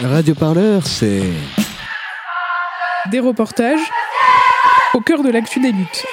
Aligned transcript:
Radio 0.00 0.34
Parleur, 0.34 0.86
c'est. 0.86 1.22
Des 3.10 3.20
reportages 3.20 3.80
au 4.94 5.00
cœur 5.00 5.22
de 5.22 5.30
l'actu 5.30 5.60
des 5.60 5.72
luttes. 5.72 6.04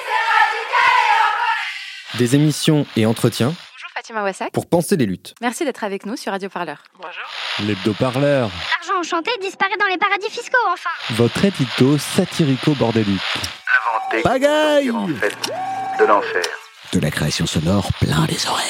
Des 2.15 2.36
émissions 2.36 2.86
et 2.97 3.05
entretiens 3.05 3.50
Bonjour 3.50 3.89
Fatima 3.94 4.23
Wassak. 4.23 4.52
pour 4.52 4.68
penser 4.68 4.97
les 4.97 5.05
luttes. 5.05 5.36
Merci 5.42 5.63
d'être 5.65 5.84
avec 5.84 6.05
nous 6.05 6.18
sur 6.18 6.31
Radio 6.31 6.50
Parleur. 6.50 6.78
L'hebdo-parleur, 7.65 8.50
L'argent 8.50 9.00
enchanté 9.00 9.32
disparaît 9.42 9.78
dans 9.80 9.86
les 9.88 9.98
paradis 9.98 10.30
fiscaux, 10.30 10.57
enfin 10.73 10.89
votre 11.11 11.46
édito 11.46 11.98
satirico-bordélique. 11.98 13.20
inventé 14.11 14.21
Pagaille 14.23 14.91
en 14.91 15.07
fait 15.07 15.52
de 16.00 16.05
l'enfer. 16.05 16.41
De 16.93 17.00
la 17.00 17.11
création 17.11 17.46
sonore 17.46 17.88
plein 18.02 18.25
les 18.27 18.48
oreilles. 18.48 18.66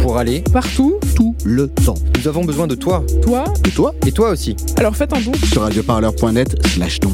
Pour 0.00 0.18
aller, 0.18 0.42
Partout, 0.52 0.98
Tout 1.14 1.34
le 1.44 1.68
temps. 1.68 1.94
nous 2.18 2.28
avons 2.28 2.44
besoin 2.44 2.66
de 2.66 2.74
toi. 2.74 3.04
toi, 3.22 3.44
Et 3.66 3.70
toi 3.70 3.94
Et 4.06 4.12
toi 4.12 4.30
aussi. 4.30 4.56
alors 4.76 4.96
faites 4.96 5.12
un 5.12 5.20
don. 5.20 5.32
Sur 5.52 5.62
radioparleur.net 5.62 6.54
slash 6.68 7.00
don. 7.00 7.12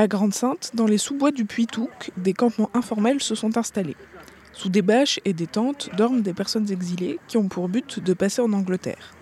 À 0.00 0.08
Grande-Sainte, 0.08 0.70
dans 0.72 0.86
les 0.86 0.96
sous-bois 0.96 1.30
du 1.30 1.44
Puy-Touc, 1.44 2.10
des 2.16 2.32
campements 2.32 2.70
informels 2.72 3.22
se 3.22 3.34
sont 3.34 3.58
installés. 3.58 3.98
Sous 4.54 4.70
des 4.70 4.80
bâches 4.80 5.20
et 5.26 5.34
des 5.34 5.46
tentes 5.46 5.90
dorment 5.94 6.22
des 6.22 6.32
personnes 6.32 6.72
exilées 6.72 7.18
qui 7.28 7.36
ont 7.36 7.48
pour 7.48 7.68
but 7.68 8.00
de 8.00 8.14
passer 8.14 8.40
en 8.40 8.50
Angleterre. 8.54 9.12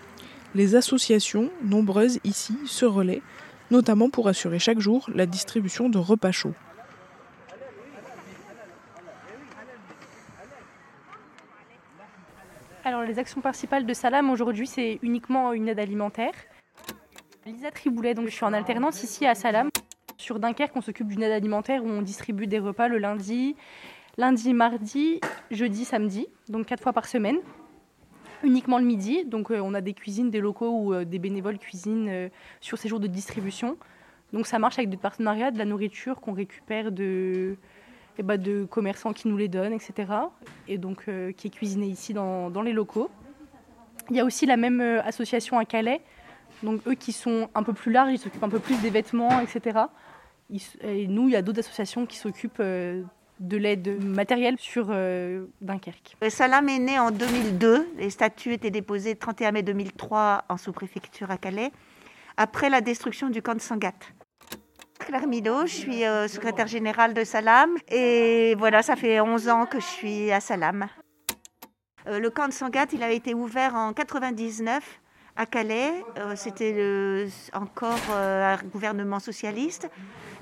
Les 0.54 0.76
associations, 0.76 1.50
nombreuses 1.64 2.20
ici, 2.22 2.56
se 2.64 2.84
relaient, 2.84 3.22
notamment 3.72 4.08
pour 4.08 4.28
assurer 4.28 4.60
chaque 4.60 4.78
jour 4.78 5.10
la 5.12 5.26
distribution 5.26 5.88
de 5.88 5.98
repas 5.98 6.30
chauds. 6.30 6.54
Alors 12.84 13.02
les 13.02 13.18
actions 13.18 13.40
principales 13.40 13.84
de 13.84 13.94
Salam 13.94 14.30
aujourd'hui 14.30 14.68
c'est 14.68 15.00
uniquement 15.02 15.52
une 15.52 15.66
aide 15.66 15.80
alimentaire. 15.80 16.34
Lisa 17.46 17.72
Triboulet, 17.72 18.14
donc 18.14 18.28
je 18.28 18.34
suis 18.34 18.44
en 18.44 18.52
alternance 18.52 19.02
ici 19.02 19.26
à 19.26 19.34
Salam. 19.34 19.70
Sur 20.18 20.40
Dunkerque 20.40 20.74
on 20.74 20.80
s'occupe 20.80 21.06
d'une 21.06 21.22
aide 21.22 21.30
alimentaire 21.30 21.84
où 21.84 21.88
on 21.88 22.02
distribue 22.02 22.48
des 22.48 22.58
repas 22.58 22.88
le 22.88 22.98
lundi, 22.98 23.54
lundi, 24.16 24.52
mardi, 24.52 25.20
jeudi, 25.52 25.84
samedi, 25.84 26.26
donc 26.48 26.66
quatre 26.66 26.82
fois 26.82 26.92
par 26.92 27.06
semaine. 27.06 27.36
Uniquement 28.42 28.78
le 28.78 28.84
midi, 28.84 29.24
donc 29.24 29.52
euh, 29.52 29.60
on 29.60 29.74
a 29.74 29.80
des 29.80 29.94
cuisines, 29.94 30.30
des 30.30 30.40
locaux 30.40 30.70
où 30.70 30.92
euh, 30.92 31.04
des 31.04 31.20
bénévoles 31.20 31.58
cuisinent 31.58 32.08
euh, 32.08 32.28
sur 32.60 32.78
ces 32.78 32.88
jours 32.88 32.98
de 32.98 33.06
distribution. 33.06 33.76
Donc 34.32 34.48
ça 34.48 34.58
marche 34.58 34.78
avec 34.78 34.90
des 34.90 34.96
partenariats, 34.96 35.52
de 35.52 35.58
la 35.58 35.64
nourriture 35.64 36.20
qu'on 36.20 36.32
récupère 36.32 36.90
de, 36.90 37.56
eh 38.18 38.22
ben, 38.24 38.66
commerçants 38.66 39.12
qui 39.12 39.28
nous 39.28 39.36
les 39.36 39.48
donnent, 39.48 39.72
etc. 39.72 40.12
Et 40.66 40.78
donc 40.78 41.04
qui 41.36 41.46
est 41.46 41.50
cuisiné 41.50 41.86
ici 41.86 42.12
dans, 42.12 42.50
dans 42.50 42.62
les 42.62 42.72
locaux. 42.72 43.08
Il 44.10 44.16
y 44.16 44.20
a 44.20 44.24
aussi 44.24 44.46
la 44.46 44.56
même 44.56 44.80
association 44.80 45.58
à 45.58 45.64
Calais, 45.64 46.00
donc 46.62 46.86
eux 46.86 46.94
qui 46.94 47.12
sont 47.12 47.48
un 47.54 47.62
peu 47.62 47.72
plus 47.72 47.92
larges, 47.92 48.12
ils 48.12 48.18
s'occupent 48.18 48.42
un 48.42 48.48
peu 48.48 48.58
plus 48.58 48.80
des 48.82 48.90
vêtements, 48.90 49.40
etc. 49.40 49.78
Et 50.82 51.06
nous, 51.06 51.28
il 51.28 51.32
y 51.32 51.36
a 51.36 51.42
d'autres 51.42 51.60
associations 51.60 52.06
qui 52.06 52.16
s'occupent 52.16 52.60
euh, 52.60 53.02
de 53.38 53.56
l'aide 53.56 54.02
matérielle 54.02 54.56
sur 54.58 54.88
euh, 54.90 55.46
Dunkerque. 55.60 56.16
Salam 56.28 56.68
est 56.68 56.78
né 56.78 56.98
en 56.98 57.10
2002. 57.10 57.88
Les 57.98 58.10
statuts 58.10 58.54
étaient 58.54 58.70
déposés 58.70 59.10
le 59.12 59.18
31 59.18 59.52
mai 59.52 59.62
2003 59.62 60.44
en 60.48 60.56
sous-préfecture 60.56 61.30
à 61.30 61.36
Calais, 61.36 61.70
après 62.36 62.70
la 62.70 62.80
destruction 62.80 63.28
du 63.28 63.42
camp 63.42 63.54
de 63.54 63.60
Sangatte. 63.60 64.14
Claire 64.98 65.26
Milo, 65.26 65.66
je 65.66 65.74
suis 65.74 66.04
euh, 66.04 66.28
secrétaire 66.28 66.66
générale 66.66 67.14
de 67.14 67.24
Salam 67.24 67.70
et 67.88 68.54
voilà, 68.58 68.82
ça 68.82 68.96
fait 68.96 69.20
11 69.20 69.48
ans 69.48 69.66
que 69.66 69.80
je 69.80 69.86
suis 69.86 70.32
à 70.32 70.40
Salam. 70.40 70.86
Le 72.06 72.30
camp 72.30 72.48
de 72.48 72.52
Sangatte, 72.52 72.94
il 72.94 73.02
a 73.02 73.12
été 73.12 73.34
ouvert 73.34 73.74
en 73.74 73.92
99 73.92 75.00
à 75.38 75.46
Calais. 75.46 76.04
Euh, 76.18 76.34
C'était 76.36 77.26
encore 77.54 77.98
euh, 78.10 78.54
un 78.54 78.66
gouvernement 78.66 79.20
socialiste 79.20 79.88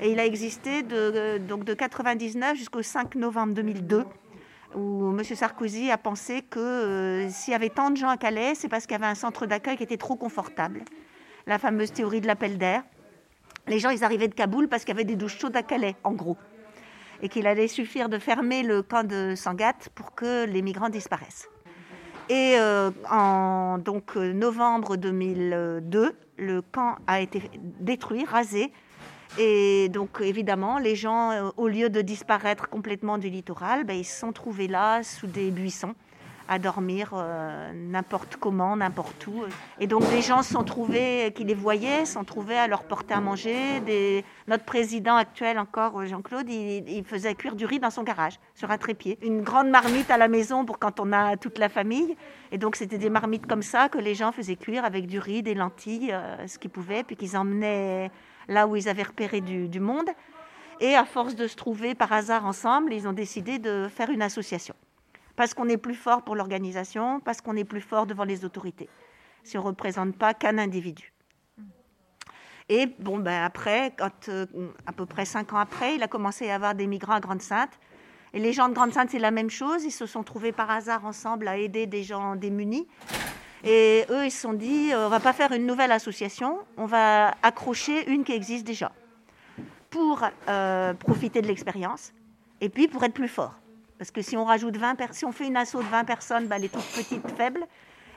et 0.01 0.11
il 0.11 0.19
a 0.19 0.27
existé 0.27 0.83
de, 0.83 0.97
euh, 0.97 1.39
donc 1.39 1.65
de 1.65 1.75
99 1.75 2.57
jusqu'au 2.57 2.83
5 2.83 3.15
novembre 3.15 3.55
2002 3.55 4.05
où 4.75 5.11
M. 5.17 5.23
Sarkozy 5.23 5.91
a 5.91 5.99
pensé 5.99 6.43
que 6.43 7.27
s'il 7.31 7.53
y 7.53 7.55
avait 7.55 7.71
tant 7.71 7.91
de 7.91 7.97
gens 7.97 8.09
à 8.09 8.17
Calais, 8.17 8.55
c'est 8.55 8.69
parce 8.69 8.85
qu'il 8.85 8.93
y 8.93 8.97
avait 8.97 9.07
un 9.07 9.15
centre 9.15 9.47
d'accueil 9.47 9.77
qui 9.77 9.85
était 9.85 9.97
trop 9.97 10.17
confortable. 10.17 10.83
La 11.47 11.59
fameuse 11.59 11.93
théorie 11.93 12.21
de 12.21 12.27
l'appel 12.27 12.59
d'air. 12.59 12.83
Les 13.69 13.79
gens, 13.79 13.89
ils 13.91 14.05
arrivaient 14.05 14.29
de 14.29 14.35
Kaboul 14.35 14.69
parce 14.69 14.85
qu'il 14.85 14.95
y 14.95 14.97
avait 14.97 15.05
des 15.05 15.17
douches 15.17 15.39
chaudes 15.39 15.57
à 15.57 15.63
Calais, 15.63 15.97
en 16.05 16.13
gros. 16.13 16.37
Et 17.23 17.31
qu'il 17.31 17.47
allait 17.47 17.69
suffire 17.69 18.11
de 18.11 18.19
fermer 18.19 18.63
le 18.65 18.83
camp 18.83 19.07
de 19.07 19.35
Sangatte 19.35 19.89
pour 19.95 20.15
que 20.15 20.45
les 20.45 20.61
migrants 20.61 20.91
disparaissent. 20.91 21.49
Et 22.29 22.57
euh, 22.59 22.91
en 23.09 23.79
donc, 23.79 24.17
euh, 24.17 24.33
novembre 24.33 24.97
2002, 24.97 26.13
le 26.39 26.63
camp 26.63 26.97
a 27.07 27.21
été 27.21 27.43
détruit, 27.81 28.25
rasé. 28.25 28.73
Et 29.39 29.89
donc, 29.91 30.21
évidemment, 30.21 30.79
les 30.79 30.97
gens, 30.97 31.31
euh, 31.31 31.51
au 31.57 31.69
lieu 31.69 31.89
de 31.89 32.01
disparaître 32.01 32.69
complètement 32.69 33.19
du 33.19 33.29
littoral, 33.29 33.85
ben, 33.85 33.97
ils 33.97 34.05
se 34.05 34.19
sont 34.19 34.33
trouvés 34.33 34.67
là, 34.67 35.03
sous 35.05 35.29
des 35.29 35.51
buissons, 35.51 35.95
à 36.49 36.59
dormir 36.59 37.11
euh, 37.15 37.73
n'importe 37.75 38.37
comment, 38.37 38.77
n'importe 38.77 39.27
où. 39.27 39.45
Et 39.81 39.87
donc, 39.87 40.09
des 40.11 40.23
gens 40.23 40.43
sont 40.43 40.65
trouvés, 40.65 41.33
qui 41.35 41.45
les 41.45 41.55
voyaient, 41.55 42.05
sont 42.05 42.25
trouvés 42.25 42.57
à 42.57 42.67
leur 42.67 42.85
porter 42.85 43.15
à 43.15 43.21
manger. 43.21 43.81
Des... 43.81 44.25
Notre 44.47 44.65
président 44.65 45.17
actuel, 45.17 45.59
encore, 45.59 46.01
euh, 46.01 46.07
Jean-Claude, 46.07 46.49
il, 46.49 47.05
faisait 47.05 47.35
cuire 47.35 47.57
du 47.57 47.67
riz 47.67 47.79
dans 47.79 47.91
son 47.91 48.03
garage, 48.03 48.39
sur 48.55 48.71
un 48.71 48.79
trépied. 48.79 49.19
Une 49.23 49.43
grande 49.43 49.69
marmite 49.69 50.11
à 50.11 50.19
la 50.19 50.29
maison 50.29 50.65
pour 50.65 50.79
quand 50.79 51.01
on 51.01 51.13
a 51.13 51.37
toute 51.37 51.59
la 51.59 51.69
famille. 51.69 52.17
Et 52.53 52.59
donc, 52.59 52.77
c'était 52.77 52.99
des 52.99 53.11
marmites 53.11 53.47
comme 53.47 53.63
ça 53.63 53.89
que 53.89 53.99
les 53.99 54.15
gens 54.15 54.33
faisaient 54.33 54.57
cuire 54.57 54.85
avec 54.85 55.07
du 55.07 55.19
riz, 55.19 55.43
des 55.43 55.55
lentilles, 55.55 56.13
euh, 56.13 56.47
ce 56.47 56.59
qu'ils 56.59 56.71
pouvaient, 56.71 57.03
puis 57.03 57.17
qu'ils 57.17 57.37
emmenaient 57.37 58.11
là 58.49 58.67
où 58.67 58.77
ils 58.77 58.89
avaient 58.89 59.03
repéré 59.03 59.41
du 59.41 59.81
monde. 59.81 60.09
Et 60.81 60.95
à 60.95 61.05
force 61.05 61.35
de 61.35 61.47
se 61.47 61.57
trouver 61.57 61.95
par 61.95 62.13
hasard 62.13 62.45
ensemble, 62.45 62.93
ils 62.93 63.09
ont 63.09 63.13
décidé 63.13 63.59
de 63.59 63.89
faire 63.89 64.11
une 64.11 64.23
association. 64.23 64.75
Parce 65.37 65.55
qu'on 65.55 65.69
est 65.69 65.77
plus 65.77 65.95
fort 65.95 66.23
pour 66.23 66.35
l'organisation, 66.35 67.21
parce 67.21 67.41
qu'on 67.41 67.57
est 67.57 67.65
plus 67.65 67.81
fort 67.81 68.07
devant 68.07 68.25
les 68.25 68.45
autorités. 68.45 68.89
Si 69.45 69.57
on 69.59 69.63
ne 69.63 69.67
représente 69.67 70.17
pas 70.17 70.35
qu'un 70.35 70.59
individu. 70.59 71.13
Et 72.69 72.87
bon, 72.99 73.19
ben 73.19 73.45
après, 73.45 73.93
quand, 73.97 74.29
euh, 74.29 74.47
à 74.87 74.93
peu 74.93 75.07
près 75.07 75.25
cinq 75.25 75.53
ans 75.53 75.59
après, 75.59 75.95
il 75.95 76.03
a 76.03 76.09
commencé 76.09 76.47
à 76.47 76.49
y 76.49 76.51
avoir 76.51 76.75
des 76.75 76.87
migrants 76.87 77.15
à 77.15 77.21
Grande-Sainte. 77.21 77.79
Et 78.33 78.41
les 78.41 78.53
gens 78.53 78.69
de 78.69 78.75
Grande-Sainte, 78.75 79.11
c'est 79.11 79.21
la 79.21 79.31
même 79.31 79.51
chose. 79.51 79.85
Ils 79.85 79.93
se 79.93 80.07
sont 80.07 80.25
trouvés 80.25 80.53
par 80.53 80.71
hasard 80.71 81.05
ensemble 81.05 81.47
à 81.47 81.59
aider 81.59 81.87
des 81.87 82.03
gens 82.03 82.35
démunis. 82.35 82.89
Et 83.63 84.05
eux, 84.11 84.25
ils 84.25 84.31
se 84.31 84.41
sont 84.41 84.53
dit, 84.53 84.93
euh, 84.93 85.07
on 85.07 85.09
va 85.09 85.21
pas 85.21 85.33
faire 85.33 85.53
une 85.53 85.67
nouvelle 85.67 85.93
association, 85.93 86.59
on 86.77 86.87
va 86.87 87.35
accrocher 87.43 88.09
une 88.11 88.25
qui 88.25 88.33
existe 88.33 88.67
déjà 88.67 88.93
pour 89.91 90.25
euh, 90.49 90.95
profiter 90.95 91.41
de 91.41 91.47
l'expérience 91.47 92.13
et 92.61 92.69
puis 92.69 92.89
pour 92.89 93.03
être 93.05 93.15
plus 93.15 93.29
fort. 93.29 93.55
Parce 93.99 94.11
que 94.11 94.21
si 94.23 94.37
on 94.37 94.45
rajoute 94.45 94.77
20 94.77 94.95
per- 94.95 95.07
si 95.13 95.25
on 95.25 95.33
fait 95.33 95.47
une 95.47 95.57
asso 95.57 95.77
de 95.77 95.83
20 95.91 96.05
personnes, 96.05 96.47
bah, 96.47 96.57
elle 96.57 96.65
est 96.67 96.73
toute 96.73 96.85
petite, 96.85 97.31
faible. 97.37 97.61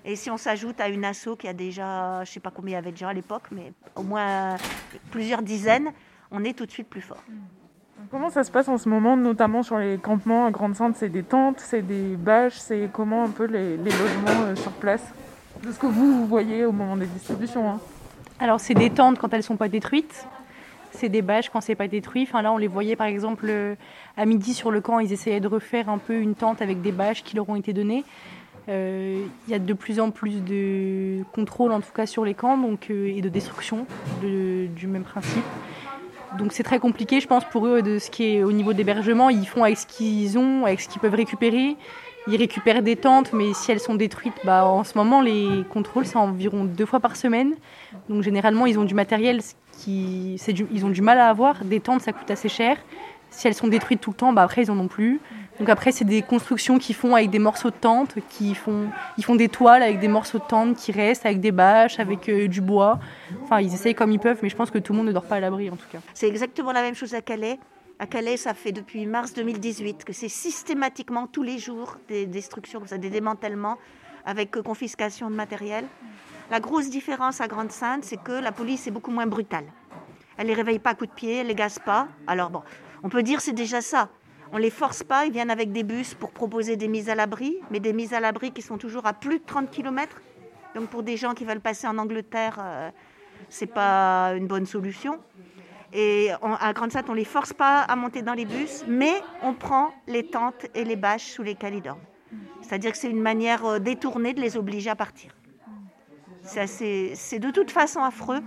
Et 0.06 0.16
si 0.16 0.30
on 0.32 0.38
s'ajoute 0.38 0.80
à 0.82 0.88
une 0.90 1.04
asso 1.06 1.36
qui 1.38 1.48
a 1.48 1.54
déjà, 1.54 2.24
je 2.24 2.32
sais 2.32 2.40
pas 2.40 2.52
combien 2.52 2.72
il 2.72 2.76
y 2.76 2.78
avait 2.78 2.92
déjà 2.92 3.10
à 3.10 3.14
l'époque, 3.14 3.44
mais 3.52 3.74
au 3.96 4.04
moins 4.04 4.56
plusieurs 5.12 5.42
dizaines, 5.42 5.90
on 6.32 6.44
est 6.44 6.54
tout 6.54 6.66
de 6.66 6.72
suite 6.72 6.90
plus 6.90 7.02
fort. 7.02 7.22
Comment 8.12 8.30
ça 8.30 8.44
se 8.44 8.52
passe 8.52 8.68
en 8.70 8.78
ce 8.78 8.88
moment, 8.88 9.18
notamment 9.18 9.62
sur 9.62 9.78
les 9.78 9.98
campements 9.98 10.46
à 10.46 10.52
Grande-Sainte 10.52 10.96
C'est 10.96 11.10
des 11.10 11.24
tentes, 11.24 11.60
c'est 11.60 11.82
des 11.82 12.16
bâches, 12.16 12.58
c'est 12.58 12.90
comment 12.94 13.24
un 13.26 13.30
peu 13.30 13.44
les, 13.46 13.76
les 13.78 13.92
logements 13.92 14.42
euh, 14.46 14.56
sur 14.56 14.72
place? 14.72 15.04
De 15.64 15.72
ce 15.72 15.78
que 15.78 15.86
vous, 15.88 16.14
vous 16.20 16.26
voyez 16.26 16.64
au 16.66 16.72
moment 16.72 16.96
des 16.96 17.06
distributions. 17.08 17.70
hein. 17.70 17.80
Alors 18.40 18.62
c'est 18.62 18.74
des 18.74 18.90
tentes 18.90 19.20
quand 19.20 19.34
elles 19.34 19.44
sont 19.44 19.58
pas 19.58 19.68
détruites. 19.68 20.26
C'est 21.00 21.08
des 21.10 21.22
bâches 21.22 21.50
quand 21.50 21.62
c'est 21.62 21.76
pas 21.76 21.88
détruit. 21.88 22.24
Enfin 22.24 22.42
là 22.42 22.52
on 22.52 22.58
les 22.58 22.68
voyait 22.68 22.98
par 22.98 23.08
exemple 23.08 23.46
euh, 23.48 23.76
à 24.18 24.26
midi 24.26 24.54
sur 24.54 24.70
le 24.70 24.82
camp, 24.82 25.00
ils 25.00 25.14
essayaient 25.14 25.40
de 25.40 25.48
refaire 25.48 25.88
un 25.88 25.98
peu 25.98 26.20
une 26.20 26.36
tente 26.36 26.62
avec 26.62 26.82
des 26.82 26.92
bâches 26.92 27.24
qui 27.24 27.38
leur 27.38 27.48
ont 27.48 27.56
été 27.56 27.72
données. 27.72 28.04
Euh, 28.68 29.24
Il 29.48 29.52
y 29.52 29.56
a 29.56 29.60
de 29.60 29.74
plus 29.74 30.02
en 30.02 30.12
plus 30.12 30.44
de 30.44 31.24
contrôle 31.32 31.72
en 31.72 31.80
tout 31.80 31.94
cas 31.96 32.06
sur 32.06 32.26
les 32.26 32.34
camps 32.34 32.58
donc, 32.58 32.88
euh, 32.90 33.08
et 33.16 33.22
de 33.22 33.30
destruction 33.30 33.86
de- 34.22 34.68
du 34.68 34.88
même 34.88 35.04
principe. 35.04 35.46
Donc 36.38 36.52
c'est 36.52 36.64
très 36.64 36.80
compliqué 36.80 37.22
je 37.22 37.28
pense 37.28 37.46
pour 37.46 37.66
eux 37.66 37.82
de 37.82 37.98
ce 37.98 38.10
qui 38.12 38.36
est 38.36 38.44
au 38.44 38.52
niveau 38.52 38.74
d'hébergement. 38.74 39.30
Ils 39.30 39.48
font 39.48 39.64
avec 39.64 39.78
ce 39.78 39.88
qu'ils 39.88 40.38
ont, 40.38 40.66
avec 40.66 40.82
ce 40.82 40.90
qu'ils 40.90 41.00
peuvent 41.02 41.16
récupérer. 41.16 41.78
Ils 42.28 42.36
récupèrent 42.36 42.84
des 42.84 42.98
tentes, 42.98 43.32
mais 43.32 43.54
si 43.54 43.72
elles 43.72 43.80
sont 43.80 43.96
détruites, 43.96 44.36
bah, 44.44 44.66
en 44.68 44.84
ce 44.84 44.96
moment, 44.98 45.22
les 45.22 45.64
contrôles, 45.70 46.06
c'est 46.06 46.18
environ 46.18 46.66
deux 46.66 46.86
fois 46.86 47.00
par 47.00 47.16
semaine. 47.16 47.54
Donc 48.10 48.22
généralement, 48.22 48.66
ils 48.68 48.78
ont 48.78 48.84
du 48.84 48.94
matériel 48.94 49.40
ils 49.88 50.86
ont 50.86 50.90
du 50.90 51.02
mal 51.02 51.20
à 51.20 51.30
avoir. 51.30 51.64
Des 51.64 51.80
tentes, 51.80 52.02
ça 52.02 52.14
coûte 52.14 52.30
assez 52.32 52.50
cher. 52.50 52.78
Si 53.32 53.48
elles 53.48 53.54
sont 53.54 53.68
détruites 53.68 54.02
tout 54.02 54.10
le 54.12 54.16
temps, 54.16 54.34
bah, 54.34 54.44
après, 54.44 54.64
ils 54.64 54.72
en 54.72 54.80
ont 54.80 54.88
plus. 54.88 55.20
Donc 55.60 55.70
après, 55.70 55.92
c'est 55.92 56.06
des 56.06 56.22
constructions 56.22 56.80
qu'ils 56.80 56.96
font 56.96 57.16
avec 57.16 57.30
des 57.30 57.40
morceaux 57.40 57.70
de 57.70 57.76
tente, 57.76 58.16
qui 58.30 58.56
font, 58.56 58.90
ils 59.18 59.26
font 59.26 59.36
des 59.36 59.50
toiles 59.50 59.84
avec 59.84 60.00
des 60.00 60.08
morceaux 60.08 60.40
de 60.40 60.44
tente 60.44 60.78
qui 60.78 60.92
restent, 60.92 61.26
avec 61.26 61.42
des 61.42 61.52
bâches, 61.52 62.00
avec 62.00 62.30
euh, 62.30 62.48
du 62.48 62.62
bois. 62.62 63.00
Enfin, 63.44 63.60
ils 63.60 63.74
essayent 63.74 63.94
comme 63.94 64.12
ils 64.12 64.20
peuvent, 64.20 64.40
mais 64.42 64.50
je 64.50 64.56
pense 64.56 64.72
que 64.72 64.78
tout 64.78 64.94
le 64.94 64.98
monde 64.98 65.08
ne 65.08 65.12
dort 65.12 65.26
pas 65.26 65.36
à 65.36 65.40
l'abri 65.42 65.70
en 65.70 65.76
tout 65.76 65.88
cas. 65.92 66.00
C'est 66.14 66.28
exactement 66.28 66.72
la 66.72 66.82
même 66.82 66.96
chose 66.96 67.14
à 67.14 67.22
Calais. 67.22 67.60
À 68.00 68.08
Calais, 68.08 68.38
ça 68.38 68.54
fait 68.54 68.72
depuis 68.72 69.06
mars 69.06 69.34
2018 69.34 70.06
que 70.06 70.14
c'est 70.14 70.30
systématiquement 70.30 71.28
tous 71.28 71.44
les 71.44 71.60
jours 71.60 71.98
des 72.08 72.26
destructions, 72.26 72.82
des 72.98 73.10
démantèlements 73.10 73.78
avec 74.26 74.56
euh, 74.56 74.62
confiscation 74.62 75.30
de 75.30 75.36
matériel. 75.36 75.84
La 76.52 76.60
grosse 76.60 76.90
différence 76.90 77.42
à 77.42 77.48
Grande-Sainte, 77.48 78.04
c'est 78.04 78.18
que 78.18 78.32
la 78.32 78.52
police 78.52 78.88
est 78.88 78.92
beaucoup 78.92 79.12
moins 79.12 79.28
brutale. 79.28 79.66
Elle 80.36 80.48
les 80.48 80.56
réveille 80.56 80.80
pas 80.80 80.92
à 80.92 80.96
coups 80.96 81.12
de 81.12 81.16
pied, 81.16 81.36
elle 81.36 81.48
les 81.48 81.54
gaze 81.54 81.78
pas. 81.78 82.08
Alors 82.26 82.50
bon, 82.50 82.64
on 83.04 83.10
peut 83.10 83.22
dire 83.22 83.40
c'est 83.40 83.54
déjà 83.54 83.82
ça. 83.82 84.10
On 84.52 84.58
les 84.58 84.72
force 84.72 85.04
pas, 85.04 85.26
ils 85.26 85.32
viennent 85.32 85.52
avec 85.52 85.72
des 85.72 85.84
bus 85.84 86.16
pour 86.16 86.32
proposer 86.32 86.76
des 86.76 86.88
mises 86.88 87.08
à 87.08 87.14
l'abri, 87.14 87.58
mais 87.70 87.80
des 87.80 87.94
mises 87.94 88.14
à 88.14 88.20
l'abri 88.20 88.52
qui 88.52 88.64
sont 88.64 88.80
toujours 88.80 89.06
à 89.06 89.14
plus 89.14 89.38
de 89.38 89.44
30 89.46 89.70
km. 89.70 90.22
Donc 90.74 90.90
pour 90.90 91.04
des 91.04 91.18
gens 91.18 91.36
qui 91.36 91.46
veulent 91.46 91.60
passer 91.60 91.86
en 91.86 92.00
Angleterre, 92.00 92.58
euh, 92.60 92.90
c'est 93.48 93.68
pas 93.68 94.34
une 94.36 94.48
bonne 94.48 94.66
solution. 94.66 95.20
Et 95.94 96.32
à 96.42 96.74
Grande-Sainte, 96.74 97.10
on 97.10 97.14
les 97.14 97.26
force 97.26 97.54
pas 97.54 97.82
à 97.82 97.96
monter 97.96 98.24
dans 98.24 98.34
les 98.34 98.46
bus, 98.46 98.84
mais 98.88 99.14
on 99.44 99.54
prend 99.54 99.92
les 100.08 100.26
tentes 100.26 100.66
et 100.74 100.84
les 100.84 100.96
bâches 100.96 101.26
sous 101.26 101.44
lesquelles 101.44 101.76
ils 101.76 101.82
dorment. 101.82 102.00
C'est-à-dire 102.62 102.92
que 102.92 102.98
c'est 102.98 103.10
une 103.10 103.22
manière 103.22 103.66
euh, 103.66 103.80
détournée 103.80 104.34
de 104.34 104.42
les 104.42 104.58
obliger 104.58 104.90
à 104.90 104.96
partir. 104.96 105.32
C'est 106.68 107.16
c'est 107.16 107.40
de 107.40 107.52
toute 107.52 107.72
façon 107.72 108.02
affreux. 108.04 108.40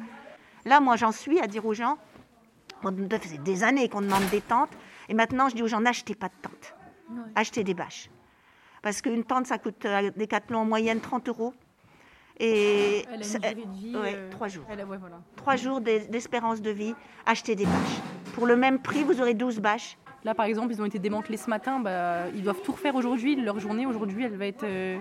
Là, 0.65 0.81
moi, 0.81 0.97
j'en 0.97 1.13
suis 1.13 1.41
à 1.41 1.47
dire 1.47 1.65
aux 1.67 1.75
gens, 1.75 1.99
fait 2.83 3.39
des 3.43 3.65
années 3.65 3.89
qu'on 3.89 4.01
demande 4.03 4.25
des 4.31 4.41
tentes, 4.41 4.71
et 5.09 5.15
maintenant, 5.15 5.49
je 5.49 5.55
dis 5.57 5.63
aux 5.63 5.67
gens, 5.69 5.81
n'achetez 5.81 6.15
pas 6.15 6.29
de 6.29 6.35
tentes, 6.43 6.75
achetez 7.35 7.65
des 7.65 7.75
bâches. 7.75 8.11
Parce 8.83 9.01
qu'une 9.03 9.25
tente, 9.25 9.47
ça 9.47 9.59
coûte 9.59 9.85
euh, 9.85 9.99
à 10.09 10.11
Decathlon 10.11 10.59
en 10.61 10.65
moyenne 10.65 11.01
30 11.01 11.29
euros. 11.29 11.55
Et 12.41 13.05
ça- 13.23 13.39
ouais, 13.95 14.31
trois 14.31 14.49
jours. 14.49 14.65
Trois 15.37 15.55
jours 15.57 15.81
d'es- 15.81 16.07
d'espérance 16.09 16.61
de 16.61 16.71
vie, 16.71 16.95
achetez 17.27 17.55
des 17.55 17.65
bâches. 17.65 18.01
Pour 18.35 18.47
le 18.47 18.57
même 18.57 18.81
prix, 18.81 19.05
vous 19.05 19.21
aurez 19.21 19.35
12 19.35 19.61
bâches. 19.61 19.97
Là, 20.25 20.35
par 20.35 20.47
exemple, 20.47 20.73
ils 20.73 20.81
ont 20.83 20.85
été 20.85 20.99
démantelés 20.99 21.37
ce 21.37 21.51
matin. 21.51 21.79
Bah, 21.81 22.29
ils 22.35 22.43
doivent 22.43 22.63
tout 22.63 22.73
refaire 22.73 22.95
aujourd'hui. 22.97 23.37
Leur 23.37 23.61
journée 23.61 23.87
aujourd'hui, 23.87 24.25
elle 24.25 24.37
va 24.37 24.47
être 24.47 24.65
euh, 24.65 24.99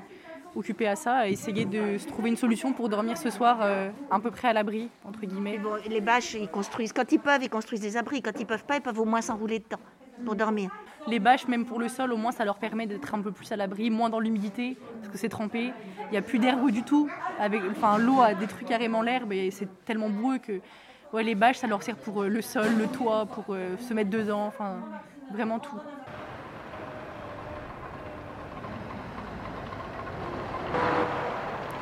occupée 0.55 0.87
à 0.87 0.95
ça, 0.95 1.13
à 1.13 1.27
essayer 1.27 1.65
de 1.65 1.97
se 1.97 2.07
trouver 2.07 2.29
une 2.29 2.35
solution 2.35 2.73
pour 2.73 2.89
dormir 2.89 3.17
ce 3.17 3.29
soir 3.29 3.59
euh, 3.61 3.89
à 4.09 4.19
peu 4.19 4.31
près 4.31 4.49
à 4.49 4.53
l'abri, 4.53 4.89
entre 5.05 5.21
guillemets. 5.21 5.57
Bon, 5.57 5.75
les 5.87 6.01
bâches, 6.01 6.33
ils 6.33 6.49
construisent, 6.49 6.93
quand 6.93 7.11
ils 7.11 7.19
peuvent, 7.19 7.43
ils 7.43 7.49
construisent 7.49 7.81
des 7.81 7.97
abris. 7.97 8.21
Quand 8.21 8.39
ils 8.39 8.45
peuvent 8.45 8.65
pas, 8.65 8.77
ils 8.77 8.81
peuvent 8.81 8.99
au 8.99 9.05
moins 9.05 9.21
s'enrouler 9.21 9.59
dedans 9.59 9.81
pour 10.25 10.35
dormir. 10.35 10.69
Les 11.07 11.19
bâches, 11.19 11.47
même 11.47 11.65
pour 11.65 11.79
le 11.79 11.87
sol, 11.87 12.13
au 12.13 12.17
moins, 12.17 12.31
ça 12.31 12.45
leur 12.45 12.57
permet 12.57 12.85
d'être 12.85 13.15
un 13.15 13.21
peu 13.21 13.31
plus 13.31 13.51
à 13.51 13.55
l'abri, 13.55 13.89
moins 13.89 14.09
dans 14.09 14.19
l'humidité, 14.19 14.77
parce 14.99 15.09
que 15.09 15.17
c'est 15.17 15.29
trempé. 15.29 15.73
Il 16.07 16.11
n'y 16.11 16.17
a 16.17 16.21
plus 16.21 16.37
d'herbe 16.37 16.69
du 16.69 16.83
tout. 16.83 17.09
Avec, 17.39 17.61
enfin, 17.71 17.97
l'eau 17.97 18.21
a 18.21 18.33
détruit 18.35 18.65
carrément 18.65 19.01
l'herbe 19.01 19.33
et 19.33 19.49
c'est 19.49 19.67
tellement 19.85 20.09
boueux 20.09 20.37
que 20.37 20.61
ouais, 21.13 21.23
les 21.23 21.35
bâches, 21.35 21.57
ça 21.57 21.67
leur 21.67 21.81
sert 21.83 21.95
pour 21.95 22.21
euh, 22.21 22.27
le 22.27 22.41
sol, 22.41 22.67
le 22.77 22.87
toit, 22.87 23.25
pour 23.25 23.45
euh, 23.49 23.77
se 23.77 23.93
mettre 23.93 24.09
dedans, 24.09 24.45
enfin, 24.45 24.75
vraiment 25.31 25.59
tout. 25.59 25.75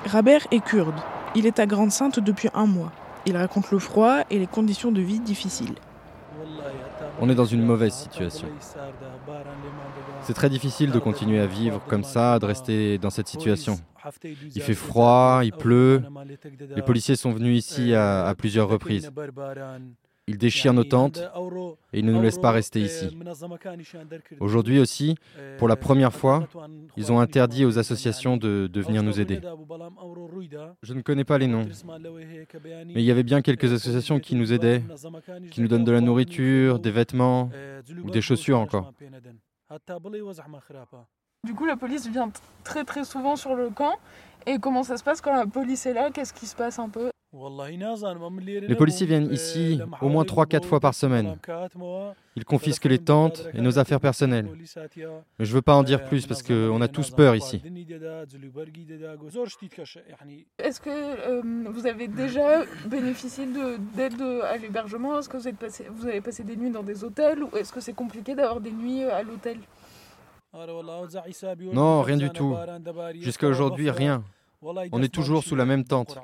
Rabert 0.05 0.47
est 0.51 0.63
kurde. 0.63 0.95
Il 1.35 1.45
est 1.45 1.59
à 1.59 1.65
Grande-Sainte 1.65 2.19
depuis 2.19 2.49
un 2.53 2.65
mois. 2.65 2.91
Il 3.25 3.35
raconte 3.37 3.71
le 3.71 3.79
froid 3.79 4.21
et 4.29 4.39
les 4.39 4.47
conditions 4.47 4.91
de 4.91 5.01
vie 5.01 5.19
difficiles. 5.19 5.75
On 7.21 7.29
est 7.29 7.35
dans 7.35 7.45
une 7.45 7.63
mauvaise 7.63 7.93
situation. 7.93 8.47
C'est 10.23 10.33
très 10.33 10.49
difficile 10.49 10.91
de 10.91 10.99
continuer 10.99 11.39
à 11.39 11.45
vivre 11.45 11.81
comme 11.87 12.03
ça, 12.03 12.39
de 12.39 12.45
rester 12.45 12.97
dans 12.97 13.09
cette 13.09 13.27
situation. 13.27 13.77
Il 14.55 14.61
fait 14.61 14.73
froid, 14.73 15.41
il 15.43 15.51
pleut. 15.51 16.01
Les 16.75 16.81
policiers 16.81 17.15
sont 17.15 17.31
venus 17.31 17.57
ici 17.57 17.93
à, 17.93 18.25
à 18.25 18.35
plusieurs 18.35 18.69
reprises. 18.69 19.11
Ils 20.29 20.37
déchirent 20.37 20.73
nos 20.73 20.83
tentes 20.83 21.17
et 21.91 21.99
ils 21.99 22.05
ne 22.05 22.13
nous 22.13 22.21
laissent 22.21 22.37
pas 22.37 22.51
rester 22.51 22.81
ici. 22.81 23.17
Aujourd'hui 24.39 24.79
aussi, 24.79 25.15
pour 25.57 25.67
la 25.67 25.75
première 25.75 26.13
fois, 26.13 26.47
ils 26.95 27.11
ont 27.11 27.19
interdit 27.19 27.65
aux 27.65 27.79
associations 27.79 28.37
de, 28.37 28.69
venir 28.75 29.01
nous 29.01 29.19
aider. 29.19 29.41
Je 30.83 30.93
ne 30.93 31.01
connais 31.01 31.23
pas 31.23 31.39
les 31.39 31.47
noms, 31.47 31.67
mais 32.85 33.01
il 33.01 33.05
y 33.05 33.11
avait 33.11 33.23
bien 33.23 33.41
quelques 33.41 33.73
associations 33.73 34.19
qui 34.19 34.35
nous 34.35 34.53
aidaient, 34.53 34.83
qui 35.49 35.61
nous 35.61 35.67
donnent 35.67 35.83
de 35.83 35.91
la 35.91 36.01
nourriture, 36.01 36.77
des 36.77 36.91
vêtements 36.91 37.49
ou 38.03 38.11
des 38.11 38.21
chaussures 38.21 38.59
encore. 38.59 38.93
Du 41.43 41.53
coup, 41.55 41.65
la 41.65 41.77
police 41.77 42.07
vient 42.07 42.31
très 42.63 42.83
très 42.83 43.03
souvent 43.03 43.35
sur 43.35 43.55
le 43.55 43.69
camp. 43.69 43.95
Et 44.45 44.57
comment 44.59 44.83
ça 44.83 44.97
se 44.97 45.03
passe 45.03 45.21
quand 45.21 45.35
la 45.35 45.45
police 45.47 45.85
est 45.85 45.93
là? 45.93 46.11
Qu'est-ce 46.11 46.33
qui 46.33 46.45
se 46.45 46.55
passe 46.55 46.79
un 46.79 46.89
peu? 46.89 47.09
Les 47.31 48.75
policiers 48.75 49.05
viennent 49.05 49.31
ici 49.31 49.79
au 50.01 50.09
moins 50.09 50.23
3-4 50.23 50.63
fois 50.63 50.79
par 50.79 50.95
semaine. 50.95 51.37
Ils 52.35 52.43
confisquent 52.45 52.85
les 52.85 52.97
tentes 52.97 53.47
et 53.53 53.61
nos 53.61 53.77
affaires 53.77 53.99
personnelles. 53.99 54.47
Mais 54.47 55.45
je 55.45 55.51
ne 55.51 55.55
veux 55.55 55.61
pas 55.61 55.75
en 55.75 55.83
dire 55.83 56.05
plus 56.05 56.25
parce 56.25 56.41
qu'on 56.41 56.81
a 56.81 56.87
tous 56.87 57.11
peur 57.11 57.35
ici. 57.35 57.61
Est-ce 60.57 60.81
que 60.81 60.89
euh, 60.89 61.41
vous 61.69 61.85
avez 61.85 62.07
déjà 62.07 62.63
bénéficié 62.87 63.45
de- 63.45 63.77
d'aide 63.95 64.21
à 64.43 64.57
l'hébergement? 64.57 65.19
Est-ce 65.19 65.29
que 65.29 65.37
vous, 65.37 65.47
êtes 65.47 65.57
passé, 65.57 65.85
vous 65.91 66.07
avez 66.07 66.21
passé 66.21 66.43
des 66.43 66.55
nuits 66.55 66.71
dans 66.71 66.83
des 66.83 67.03
hôtels 67.03 67.43
Ou 67.43 67.55
est-ce 67.57 67.71
que 67.71 67.79
c'est 67.79 67.93
compliqué 67.93 68.33
d'avoir 68.33 68.59
des 68.59 68.71
nuits 68.71 69.03
à 69.03 69.21
l'hôtel? 69.21 69.57
Non, 71.73 72.01
rien 72.01 72.17
du 72.17 72.29
tout. 72.31 72.55
Jusqu'à 73.21 73.47
aujourd'hui, 73.47 73.91
rien. 73.91 74.23
On 74.91 75.01
est 75.03 75.13
toujours 75.13 75.43
sous 75.43 75.55
la 75.55 75.65
même 75.65 75.83
tente. 75.83 76.17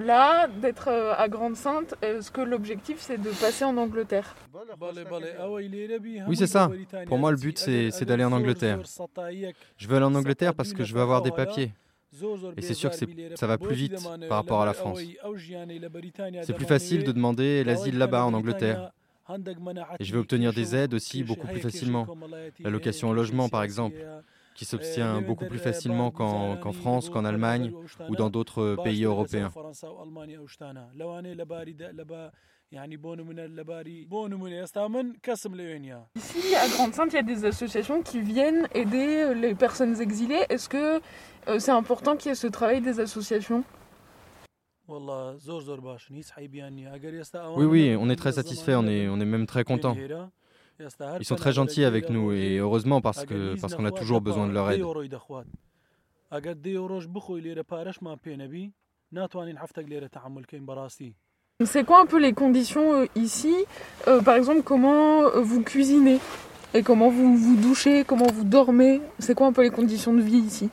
Là, 0.00 0.48
d'être 0.48 0.88
euh, 0.88 1.14
à 1.16 1.28
Grande-Sainte, 1.28 1.94
est-ce 2.02 2.30
que 2.30 2.40
l'objectif 2.40 2.98
c'est 3.00 3.18
de 3.18 3.30
passer 3.30 3.64
en 3.64 3.76
Angleterre? 3.76 4.34
Oui, 6.28 6.36
c'est 6.36 6.46
ça. 6.46 6.70
Pour 7.06 7.18
moi, 7.18 7.30
le 7.30 7.36
but, 7.36 7.58
c'est 7.58 8.04
d'aller 8.04 8.24
en 8.24 8.32
Angleterre. 8.32 8.80
Je 9.76 9.88
veux 9.88 9.96
aller 9.96 10.06
en 10.06 10.14
Angleterre 10.14 10.54
parce 10.54 10.72
que 10.72 10.84
je 10.84 10.94
veux 10.94 11.00
avoir 11.00 11.22
des 11.22 11.32
papiers. 11.32 11.72
Et 12.56 12.62
c'est 12.62 12.74
sûr 12.74 12.90
que 12.90 12.96
ça 13.36 13.46
va 13.46 13.58
plus 13.58 13.74
vite 13.74 14.08
par 14.28 14.38
rapport 14.38 14.62
à 14.62 14.66
la 14.66 14.74
France. 14.74 15.00
C'est 16.42 16.54
plus 16.54 16.66
facile 16.66 17.04
de 17.04 17.12
demander 17.12 17.64
l'asile 17.64 17.98
là-bas 17.98 18.24
en 18.24 18.34
Angleterre. 18.34 18.92
Et 19.98 20.04
je 20.04 20.12
vais 20.12 20.18
obtenir 20.18 20.52
des 20.52 20.76
aides 20.76 20.94
aussi 20.94 21.24
beaucoup 21.24 21.46
plus 21.46 21.60
facilement. 21.60 22.06
L'allocation 22.60 23.08
au 23.10 23.14
logement, 23.14 23.48
par 23.48 23.62
exemple, 23.62 23.96
qui 24.54 24.64
s'obtient 24.64 25.20
beaucoup 25.20 25.46
plus 25.46 25.58
facilement 25.58 26.10
qu'en 26.10 26.56
qu'en 26.56 26.72
France, 26.72 27.10
qu'en 27.10 27.24
Allemagne 27.24 27.72
ou 28.08 28.16
dans 28.16 28.30
d'autres 28.30 28.76
pays 28.82 29.04
européens. 29.04 29.50
Ici, 36.16 36.54
à 36.56 36.68
Grande-Sainte, 36.68 37.12
il 37.12 37.16
y 37.16 37.18
a 37.18 37.22
des 37.22 37.44
associations 37.44 38.02
qui 38.02 38.20
viennent 38.20 38.68
aider 38.74 39.22
euh, 39.22 39.34
les 39.34 39.54
personnes 39.54 40.00
exilées. 40.00 40.44
Est-ce 40.48 40.68
que 40.68 41.00
euh, 41.48 41.58
c'est 41.58 41.70
important 41.70 42.16
qu'il 42.16 42.30
y 42.30 42.32
ait 42.32 42.34
ce 42.34 42.48
travail 42.48 42.80
des 42.80 42.98
associations? 43.00 43.62
Oui, 47.56 47.64
oui, 47.64 47.96
on 47.98 48.10
est 48.10 48.16
très 48.16 48.32
satisfait, 48.32 48.74
on 48.74 48.86
est, 48.86 49.08
on 49.08 49.20
est 49.20 49.24
même 49.24 49.46
très 49.46 49.64
content. 49.64 49.96
Ils 51.20 51.24
sont 51.24 51.36
très 51.36 51.52
gentils 51.52 51.84
avec 51.84 52.10
nous 52.10 52.32
et 52.32 52.58
heureusement 52.58 53.00
parce 53.00 53.24
que 53.24 53.58
parce 53.60 53.74
qu'on 53.74 53.84
a 53.84 53.92
toujours 53.92 54.20
besoin 54.20 54.46
de 54.46 54.52
leur 54.52 54.70
aide. 54.70 54.82
C'est 61.64 61.84
quoi 61.84 62.00
un 62.00 62.06
peu 62.06 62.18
les 62.20 62.32
conditions 62.32 62.94
euh, 62.94 63.06
ici 63.14 63.54
Euh, 64.08 64.20
Par 64.20 64.34
exemple, 64.34 64.62
comment 64.62 65.22
euh, 65.22 65.40
vous 65.40 65.62
cuisinez 65.62 66.18
et 66.74 66.82
comment 66.82 67.08
vous 67.08 67.36
vous 67.36 67.56
douchez, 67.56 68.02
comment 68.04 68.26
vous 68.26 68.42
dormez? 68.42 69.00
C'est 69.20 69.36
quoi 69.36 69.46
un 69.46 69.52
peu 69.52 69.62
les 69.62 69.70
conditions 69.70 70.12
de 70.12 70.20
vie 70.20 70.38
ici? 70.38 70.68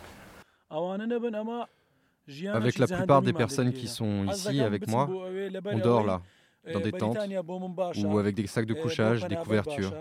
Avec 2.52 2.80
la 2.80 2.88
plupart 2.88 3.22
des 3.22 3.34
personnes 3.34 3.74
qui 3.74 3.88
sont 3.88 4.26
ici 4.26 4.62
avec 4.62 4.88
moi, 4.88 5.08
on 5.66 5.78
dort 5.78 6.04
là, 6.04 6.22
dans 6.72 6.80
des 6.80 6.92
tentes 6.92 7.18
ou 8.04 8.20
avec 8.20 8.36
des 8.36 8.48
sacs 8.48 8.66
de 8.66 8.74
couchage, 8.74 9.28
des 9.28 9.36
couvertures. 9.36 9.94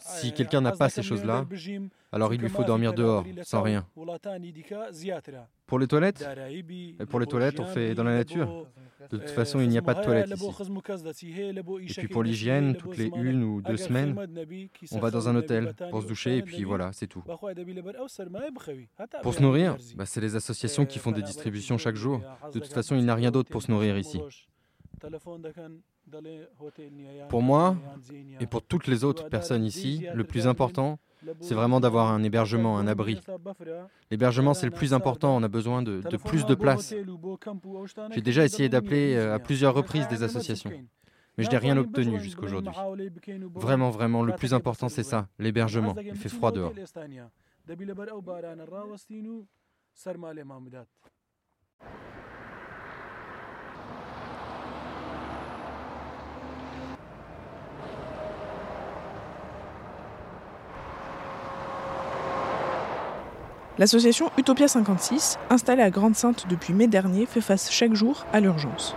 Si 0.00 0.32
quelqu'un 0.32 0.60
n'a 0.60 0.72
pas 0.72 0.88
ces 0.88 1.02
choses-là, 1.02 1.46
alors 2.12 2.32
il 2.32 2.40
lui 2.40 2.48
faut 2.48 2.64
dormir 2.64 2.92
dehors, 2.94 3.24
sans 3.42 3.62
rien. 3.62 3.86
Pour 5.66 5.78
les 5.78 5.86
toilettes 5.86 6.26
Et 7.00 7.06
Pour 7.06 7.20
les 7.20 7.26
toilettes, 7.26 7.60
on 7.60 7.66
fait 7.66 7.94
dans 7.94 8.04
la 8.04 8.14
nature. 8.14 8.66
De 9.10 9.18
toute 9.18 9.30
façon, 9.30 9.60
il 9.60 9.68
n'y 9.68 9.76
a 9.76 9.82
pas 9.82 9.94
de 9.94 10.02
toilettes 10.02 10.30
ici. 10.32 11.32
Et 11.40 11.94
puis 11.94 12.08
pour 12.08 12.22
l'hygiène, 12.22 12.76
toutes 12.76 12.96
les 12.96 13.10
une 13.14 13.42
ou 13.42 13.60
deux 13.60 13.76
semaines, 13.76 14.16
on 14.92 14.98
va 14.98 15.10
dans 15.10 15.28
un 15.28 15.36
hôtel 15.36 15.74
pour 15.90 16.02
se 16.02 16.06
doucher 16.06 16.38
et 16.38 16.42
puis 16.42 16.64
voilà, 16.64 16.92
c'est 16.92 17.06
tout. 17.06 17.22
Pour 19.22 19.34
se 19.34 19.42
nourrir, 19.42 19.76
bah, 19.96 20.06
c'est 20.06 20.20
les 20.20 20.36
associations 20.36 20.86
qui 20.86 20.98
font 20.98 21.12
des 21.12 21.22
distributions 21.22 21.76
chaque 21.76 21.96
jour. 21.96 22.20
De 22.52 22.58
toute 22.58 22.72
façon, 22.72 22.96
il 22.96 23.04
n'y 23.04 23.10
a 23.10 23.14
rien 23.14 23.30
d'autre 23.30 23.50
pour 23.50 23.62
se 23.62 23.70
nourrir 23.70 23.98
ici. 23.98 24.20
Pour 27.28 27.42
moi 27.42 27.76
et 28.40 28.46
pour 28.46 28.62
toutes 28.62 28.86
les 28.86 29.04
autres 29.04 29.28
personnes 29.28 29.64
ici, 29.64 30.06
le 30.14 30.24
plus 30.24 30.46
important, 30.46 30.98
c'est 31.40 31.54
vraiment 31.54 31.80
d'avoir 31.80 32.10
un 32.10 32.22
hébergement, 32.22 32.78
un 32.78 32.86
abri. 32.86 33.20
L'hébergement, 34.10 34.54
c'est 34.54 34.66
le 34.66 34.72
plus 34.72 34.92
important. 34.92 35.36
On 35.36 35.42
a 35.42 35.48
besoin 35.48 35.82
de, 35.82 36.02
plus 36.16 36.44
de 36.46 36.54
place. 36.54 36.94
J'ai 38.12 38.20
déjà 38.20 38.44
essayé 38.44 38.68
d'appeler 38.68 39.14
euh, 39.14 39.34
à 39.34 39.38
plusieurs 39.38 39.74
reprises 39.74 40.06
des 40.08 40.22
associations, 40.22 40.70
mais 41.36 41.44
je 41.44 41.50
n'ai 41.50 41.58
rien 41.58 41.76
obtenu 41.76 42.20
jusqu'aujourd'hui. 42.20 42.72
Vraiment, 43.54 43.90
vraiment, 43.90 44.22
le 44.22 44.34
plus 44.34 44.54
important, 44.54 44.88
c'est 44.88 45.02
ça, 45.02 45.28
l'hébergement. 45.38 45.94
Il 45.98 46.16
fait 46.16 46.28
froid 46.28 46.52
dehors. 46.52 46.72
L'association 63.76 64.30
Utopia 64.38 64.68
56, 64.68 65.36
installée 65.50 65.82
à 65.82 65.90
Grande-Sainte 65.90 66.46
depuis 66.48 66.72
mai 66.72 66.86
dernier, 66.86 67.26
fait 67.26 67.40
face 67.40 67.72
chaque 67.72 67.92
jour 67.94 68.24
à 68.32 68.38
l'urgence. 68.38 68.94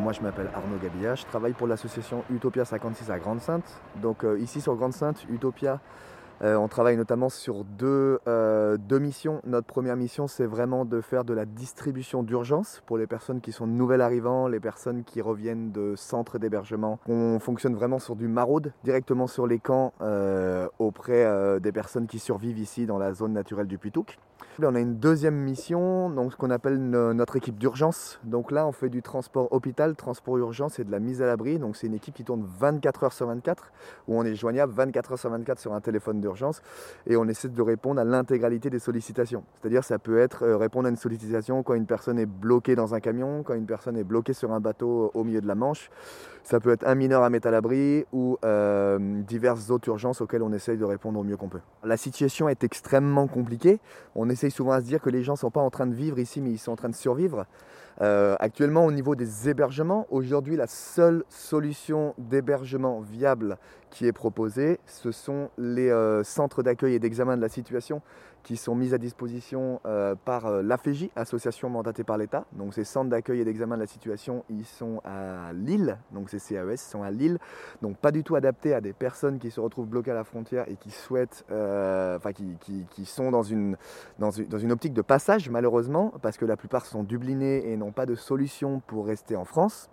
Moi, 0.00 0.12
je 0.12 0.20
m'appelle 0.20 0.50
Arnaud 0.54 0.76
Gabilla, 0.82 1.14
je 1.14 1.24
travaille 1.24 1.54
pour 1.54 1.66
l'association 1.66 2.22
Utopia 2.30 2.66
56 2.66 3.10
à 3.10 3.18
Grande-Sainte. 3.18 3.64
Donc, 4.02 4.24
euh, 4.24 4.38
ici 4.38 4.60
sur 4.60 4.76
Grande-Sainte, 4.76 5.24
Utopia, 5.30 5.80
euh, 6.42 6.56
on 6.56 6.68
travaille 6.68 6.96
notamment 6.96 7.28
sur 7.28 7.64
deux, 7.64 8.20
euh, 8.28 8.76
deux 8.76 8.98
missions. 8.98 9.40
Notre 9.44 9.66
première 9.66 9.96
mission, 9.96 10.26
c'est 10.28 10.46
vraiment 10.46 10.84
de 10.84 11.00
faire 11.00 11.24
de 11.24 11.34
la 11.34 11.44
distribution 11.44 12.22
d'urgence 12.22 12.82
pour 12.86 12.98
les 12.98 13.06
personnes 13.06 13.40
qui 13.40 13.52
sont 13.52 13.66
nouvelles 13.66 14.00
arrivants, 14.00 14.48
les 14.48 14.60
personnes 14.60 15.04
qui 15.04 15.20
reviennent 15.20 15.72
de 15.72 15.94
centres 15.96 16.38
d'hébergement. 16.38 16.98
On 17.08 17.38
fonctionne 17.40 17.74
vraiment 17.74 17.98
sur 17.98 18.16
du 18.16 18.28
maraude, 18.28 18.72
directement 18.84 19.26
sur 19.26 19.46
les 19.46 19.58
camps, 19.58 19.92
euh, 20.00 20.68
auprès 20.78 21.26
des 21.60 21.72
personnes 21.72 22.06
qui 22.06 22.18
survivent 22.18 22.58
ici 22.58 22.86
dans 22.86 22.98
la 22.98 23.12
zone 23.12 23.32
naturelle 23.32 23.66
du 23.66 23.78
Puitouk. 23.78 24.18
On 24.60 24.74
a 24.74 24.80
une 24.80 24.96
deuxième 24.96 25.36
mission, 25.36 26.12
ce 26.30 26.36
qu'on 26.36 26.50
appelle 26.50 26.78
no- 26.78 27.14
notre 27.14 27.36
équipe 27.36 27.58
d'urgence. 27.58 28.18
Donc 28.24 28.50
là, 28.50 28.66
on 28.66 28.72
fait 28.72 28.88
du 28.88 29.02
transport 29.02 29.52
hôpital, 29.52 29.94
transport 29.94 30.36
urgence 30.38 30.78
et 30.80 30.84
de 30.84 30.90
la 30.90 30.98
mise 30.98 31.22
à 31.22 31.26
l'abri. 31.26 31.58
Donc 31.58 31.76
c'est 31.76 31.86
une 31.86 31.94
équipe 31.94 32.14
qui 32.14 32.24
tourne 32.24 32.44
24 32.58 33.04
heures 33.04 33.12
sur 33.12 33.26
24, 33.28 33.70
où 34.08 34.18
on 34.18 34.24
est 34.24 34.34
joignable 34.34 34.72
24 34.72 35.12
heures 35.12 35.18
sur 35.18 35.30
24 35.30 35.60
sur 35.60 35.74
un 35.74 35.80
téléphone 35.80 36.20
d'urgence 36.20 36.60
et 37.06 37.16
on 37.16 37.26
essaie 37.28 37.48
de 37.48 37.62
répondre 37.62 38.00
à 38.00 38.04
l'intégralité 38.04 38.68
des 38.68 38.80
sollicitations. 38.80 39.44
C'est-à-dire 39.60 39.84
ça 39.84 39.98
peut 39.98 40.18
être 40.18 40.42
euh, 40.42 40.56
répondre 40.56 40.86
à 40.86 40.90
une 40.90 40.96
sollicitation 40.96 41.62
quand 41.62 41.74
une 41.74 41.86
personne 41.86 42.18
est 42.18 42.26
bloquée 42.26 42.74
dans 42.74 42.94
un 42.94 43.00
camion, 43.00 43.44
quand 43.44 43.54
une 43.54 43.66
personne 43.66 43.96
est 43.96 44.04
bloquée 44.04 44.32
sur 44.32 44.52
un 44.52 44.60
bateau 44.60 45.12
au 45.14 45.22
milieu 45.24 45.40
de 45.40 45.46
la 45.46 45.54
Manche. 45.54 45.88
Ça 46.42 46.60
peut 46.60 46.70
être 46.70 46.86
un 46.86 46.94
mineur 46.94 47.22
à 47.22 47.30
mettre 47.30 47.46
à 47.46 47.50
l'abri 47.50 48.06
ou 48.12 48.38
euh, 48.42 48.98
diverses 49.22 49.70
autres 49.70 49.88
urgences 49.88 50.22
auxquelles 50.22 50.42
on 50.42 50.52
essaye 50.52 50.78
de 50.78 50.84
répondre 50.84 51.20
au 51.20 51.22
mieux 51.22 51.36
qu'on 51.36 51.48
peut. 51.50 51.60
La 51.84 51.98
situation 51.98 52.48
est 52.48 52.64
extrêmement 52.64 53.26
compliquée. 53.26 53.80
Essaye 54.30 54.50
souvent 54.50 54.72
à 54.72 54.80
se 54.80 54.86
dire 54.86 55.00
que 55.00 55.10
les 55.10 55.22
gens 55.22 55.32
ne 55.34 55.38
sont 55.38 55.50
pas 55.50 55.60
en 55.60 55.70
train 55.70 55.86
de 55.86 55.94
vivre 55.94 56.18
ici, 56.18 56.40
mais 56.40 56.50
ils 56.50 56.58
sont 56.58 56.72
en 56.72 56.76
train 56.76 56.88
de 56.88 56.94
survivre. 56.94 57.46
Euh, 58.00 58.36
actuellement, 58.38 58.86
au 58.86 58.92
niveau 58.92 59.14
des 59.14 59.48
hébergements, 59.48 60.06
aujourd'hui, 60.10 60.56
la 60.56 60.66
seule 60.66 61.24
solution 61.28 62.14
d'hébergement 62.18 63.00
viable 63.00 63.58
qui 63.90 64.06
est 64.06 64.12
proposée, 64.12 64.78
ce 64.86 65.12
sont 65.12 65.50
les 65.58 65.90
euh, 65.90 66.22
centres 66.24 66.62
d'accueil 66.62 66.94
et 66.94 66.98
d'examen 66.98 67.36
de 67.36 67.42
la 67.42 67.48
situation 67.48 68.02
qui 68.42 68.56
sont 68.56 68.74
mis 68.74 68.94
à 68.94 68.98
disposition 68.98 69.80
euh, 69.84 70.14
par 70.24 70.46
euh, 70.46 70.62
l'AFEJ, 70.62 71.10
association 71.16 71.68
mandatée 71.68 72.04
par 72.04 72.16
l'État. 72.16 72.46
Donc 72.52 72.74
ces 72.74 72.84
centres 72.84 73.10
d'accueil 73.10 73.40
et 73.40 73.44
d'examen 73.44 73.76
de 73.76 73.82
la 73.82 73.86
situation, 73.86 74.44
ils 74.48 74.64
sont 74.64 75.00
à 75.04 75.52
Lille, 75.52 75.98
donc 76.12 76.30
ces 76.30 76.38
CAES 76.38 76.78
sont 76.78 77.02
à 77.02 77.10
Lille, 77.10 77.38
donc 77.82 77.98
pas 77.98 78.10
du 78.10 78.24
tout 78.24 78.36
adaptés 78.36 78.74
à 78.74 78.80
des 78.80 78.92
personnes 78.92 79.38
qui 79.38 79.50
se 79.50 79.60
retrouvent 79.60 79.88
bloquées 79.88 80.12
à 80.12 80.14
la 80.14 80.24
frontière 80.24 80.64
et 80.68 80.76
qui 80.76 80.90
souhaitent, 80.90 81.44
euh, 81.50 82.16
enfin 82.16 82.32
qui 82.32 83.04
sont 83.04 83.30
dans 83.30 83.42
une, 83.42 83.76
dans, 84.18 84.30
une, 84.30 84.46
dans 84.46 84.58
une 84.58 84.72
optique 84.72 84.94
de 84.94 85.02
passage 85.02 85.50
malheureusement, 85.50 86.14
parce 86.22 86.38
que 86.38 86.44
la 86.44 86.56
plupart 86.56 86.86
sont 86.86 87.02
dublinés 87.02 87.70
et 87.70 87.76
n'ont 87.76 87.92
pas 87.92 88.06
de 88.06 88.14
solution 88.14 88.80
pour 88.86 89.06
rester 89.06 89.36
en 89.36 89.44
France. 89.44 89.90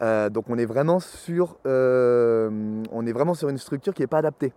Euh, 0.00 0.30
donc 0.30 0.46
on 0.48 0.58
est 0.58 0.64
vraiment 0.64 1.00
sur, 1.00 1.58
euh, 1.66 2.82
on 2.90 3.06
est 3.06 3.12
vraiment 3.12 3.34
sur 3.34 3.48
une 3.48 3.58
structure 3.58 3.94
qui 3.94 4.02
n'est 4.02 4.08
pas 4.08 4.18
adaptée. 4.18 4.52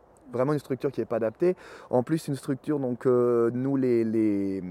En 1.89 2.03
plus, 2.03 2.27
une 2.27 2.35
structure, 2.35 2.79
donc 2.79 3.05
euh, 3.05 3.51
nous, 3.53 3.75
les, 3.75 4.03
les, 4.03 4.61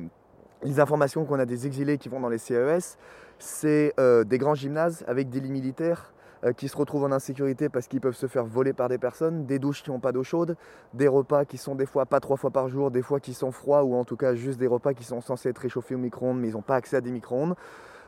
informations 0.78 1.24
qu'on 1.24 1.38
a 1.38 1.46
des 1.46 1.66
exilés 1.66 1.98
qui 1.98 2.08
vont 2.08 2.20
dans 2.20 2.28
les 2.28 2.38
CES, 2.38 2.98
c'est 3.38 3.94
des 4.26 4.38
grands 4.38 4.54
gymnases 4.54 5.04
avec 5.06 5.28
des 5.28 5.40
lits 5.40 5.52
militaires 5.52 6.12
qui 6.56 6.68
se 6.68 6.76
retrouvent 6.76 7.04
en 7.04 7.12
insécurité 7.12 7.68
parce 7.68 7.86
qu'ils 7.86 8.00
peuvent 8.00 8.16
se 8.16 8.26
faire 8.26 8.44
voler 8.44 8.72
par 8.72 8.88
des 8.88 8.98
personnes, 8.98 9.46
des 9.46 9.58
douches 9.58 9.82
qui 9.82 9.90
n'ont 9.90 10.00
pas 10.00 10.12
d'eau 10.12 10.22
chaude, 10.22 10.56
des 10.94 11.08
repas 11.08 11.44
qui 11.44 11.58
sont 11.58 11.74
des 11.74 11.86
fois 11.86 12.06
pas 12.06 12.20
trois 12.20 12.36
fois 12.36 12.50
par 12.50 12.68
jour, 12.68 12.90
des 12.90 13.02
fois 13.02 13.20
qui 13.20 13.34
sont 13.34 13.50
froids 13.50 13.84
ou 13.84 13.94
en 13.94 14.04
tout 14.04 14.16
cas 14.16 14.34
juste 14.34 14.58
des 14.58 14.66
repas 14.66 14.94
qui 14.94 15.04
sont 15.04 15.20
censés 15.20 15.50
être 15.50 15.58
réchauffés 15.58 15.94
au 15.94 15.98
micro-ondes 15.98 16.40
mais 16.40 16.48
ils 16.48 16.54
n'ont 16.54 16.62
pas 16.62 16.76
accès 16.76 16.96
à 16.96 17.00
des 17.00 17.10
micro-ondes. 17.10 17.56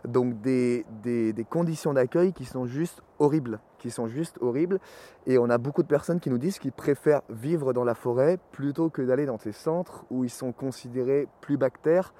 Donc 0.05 0.41
des, 0.41 0.85
des- 1.03 1.33
des 1.33 1.45
conditions 1.45 1.93
d'accueil 1.93 2.33
qui 2.33 2.45
sont 2.45 2.67
juste 2.67 3.03
horribles, 3.19 3.59
qui 3.79 3.91
sont 3.91 4.07
juste 4.09 4.37
horribles. 4.41 4.79
Et 5.26 5.38
on 5.38 5.49
a 5.50 5.59
beaucoup 5.59 5.83
de 5.83 5.88
personnes 5.88 6.21
qui 6.21 6.31
nous 6.31 6.38
disent 6.38 6.59
qu'ils 6.59 6.73
préfèrent 6.73 7.23
vivre 7.31 7.73
dans 7.73 7.85
la 7.85 7.95
forêt 7.95 8.38
plutôt 8.53 8.91
que 8.91 9.03
d'aller 9.03 9.26
dans 9.26 9.38
ces 9.38 9.53
centres 9.53 10.05
où 10.11 10.23
ils 10.25 10.31
sont 10.31 10.53
considérés 10.53 11.26
plus 11.41 11.57
bactères 11.57 12.12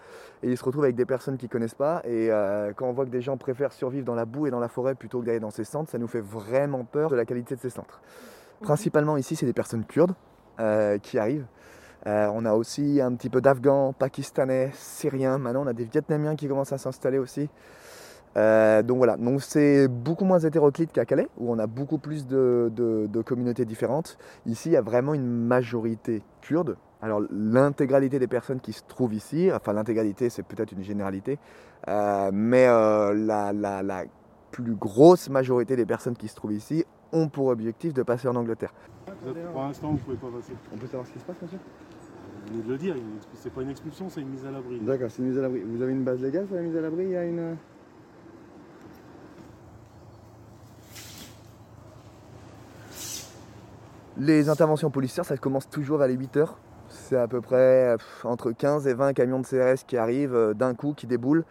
et 0.42 0.50
ils 0.50 0.56
se 0.56 0.64
retrouvent 0.64 0.85
avec 0.85 0.97
des 0.97 1.04
personnes 1.06 1.37
qu'ils 1.37 1.49
connaissent 1.49 1.75
pas. 1.75 2.00
Et 2.04 2.30
euh, 2.30 2.73
quand 2.75 2.87
on 2.87 2.92
voit 2.92 3.04
que 3.04 3.11
des 3.11 3.21
gens 3.21 3.37
préfèrent 3.37 3.73
survivre 3.73 4.06
dans 4.06 4.14
la 4.14 4.25
boue 4.25 4.47
et 4.47 4.50
dans 4.50 4.61
la 4.61 4.68
forêt 4.68 4.95
plutôt 4.95 5.21
que 5.21 5.26
d'aller 5.26 5.40
dans 5.40 5.50
ces 5.50 5.64
centres, 5.64 5.90
ça 5.90 5.99
nous 5.99 6.09
fait 6.09 6.21
vraiment 6.23 6.85
peur 6.85 7.11
de 7.11 7.16
la 7.16 7.25
qualité 7.25 7.54
de 7.54 7.61
ces 7.61 7.71
centres. 7.71 8.00
Principalement 8.62 9.16
ici, 9.16 9.37
c'est 9.37 9.47
des 9.47 9.52
personnes 9.52 9.85
kurdes 9.85 10.14
euh, 10.61 10.99
qui 10.99 11.18
arrivent. 11.18 11.47
Euh, 12.07 12.31
on 12.33 12.45
a 12.45 12.55
aussi 12.55 13.00
un 13.00 13.15
petit 13.15 13.31
peu 13.31 13.41
d'Afghans, 13.41 13.93
Pakistanais, 13.93 14.71
Syriens. 14.75 15.38
Maintenant, 15.38 15.65
on 15.65 15.67
a 15.67 15.73
des 15.73 15.85
Vietnamiens 15.85 16.37
qui 16.37 16.47
commencent 16.47 16.73
à 16.73 16.79
s'installer 16.79 17.19
aussi. 17.19 17.49
Euh, 18.37 18.83
donc 18.83 18.99
voilà, 18.99 19.17
donc 19.17 19.43
c'est 19.43 19.88
beaucoup 19.88 20.26
moins 20.26 20.38
hétéroclite 20.38 20.93
qu'à 20.93 21.07
Calais, 21.07 21.26
où 21.38 21.50
on 21.50 21.59
a 21.59 21.67
beaucoup 21.67 21.99
plus 21.99 22.26
de, 22.26 23.23
communautés 23.25 23.65
différentes. 23.65 24.19
Ici, 24.45 24.69
il 24.69 24.73
y 24.73 24.76
a 24.76 24.83
vraiment 24.83 25.15
une 25.15 25.26
majorité 25.26 26.23
kurde. 26.43 26.76
Alors 27.03 27.23
l'intégralité 27.31 28.19
des 28.19 28.26
personnes 28.26 28.61
qui 28.61 28.73
se 28.73 28.83
trouvent 28.87 29.15
ici, 29.15 29.50
enfin 29.53 29.75
l'intégralité 29.75 30.31
c'est 30.31 30.43
peut-être 30.43 30.73
une 30.73 30.83
généralité, 30.83 31.38
euh, 31.88 32.31
mais 32.33 32.67
la 32.67 34.05
plus 34.50 34.75
grosse 34.75 35.29
majorité 35.29 35.76
des 35.76 35.85
personnes 35.85 36.17
qui 36.17 36.26
se 36.29 36.35
trouvent 36.35 36.55
ici 36.55 36.87
ont 37.12 37.29
pour 37.29 37.49
objectif 37.49 37.93
de 37.93 38.03
passer 38.03 38.29
en 38.29 38.35
Angleterre. 38.35 38.73
Pour 39.52 39.62
l'instant, 39.62 39.90
vous 39.92 39.99
pouvez 39.99 40.16
pas 40.16 40.28
passer. 40.28 40.52
On 40.73 40.76
peut 40.76 40.87
savoir 40.87 41.06
ce 41.06 41.12
qui 41.12 41.18
se 41.18 41.25
passe, 41.25 41.37
monsieur? 41.42 41.58
Vous 42.46 42.52
venez 42.52 42.62
de 42.62 42.73
le 42.73 42.78
dire, 42.78 42.94
une 42.94 43.18
c'est 43.35 43.52
pas 43.52 43.62
une 43.62 43.70
expulsion, 43.70 44.08
c'est 44.08 44.20
une 44.20 44.28
mise 44.28 44.44
à 44.46 44.50
l'abri. 44.50 44.78
D'accord, 44.80 45.11
c'est 45.11 45.20
une 45.20 45.28
mise 45.28 45.38
à 45.38 45.42
l'abri. 45.42 45.62
Vous 45.66 45.82
avez 45.82 45.92
une 45.92 46.04
base 46.04 46.20
légale 46.20 46.46
pour 46.46 46.56
la 46.56 46.62
mise 46.62 46.76
à 46.76 46.80
l'abri 46.80 47.04
Il 47.04 47.11
y 47.11 47.16
a 47.16 47.25
une... 47.25 47.56
Les 54.18 54.49
interventions 54.49 54.90
policières, 54.90 55.26
ça 55.26 55.37
commence 55.37 55.68
toujours 55.68 55.99
vers 55.99 56.08
les 56.08 56.14
8 56.14 56.37
heures. 56.38 56.58
C'est 56.88 57.16
à 57.16 57.28
peu 57.28 57.40
près 57.40 57.96
pff, 57.99 58.25
entre 58.25 58.50
15 58.52 58.87
et 58.87 58.94
20 58.94 59.12
camions 59.12 59.40
de 59.40 59.46
CRS 59.46 59.85
qui 59.87 59.96
arrivent 59.96 60.35
euh, 60.35 60.54
d'un 60.54 60.75
coup, 60.75 60.94
qui 60.94 61.06
déboulent. 61.06 61.44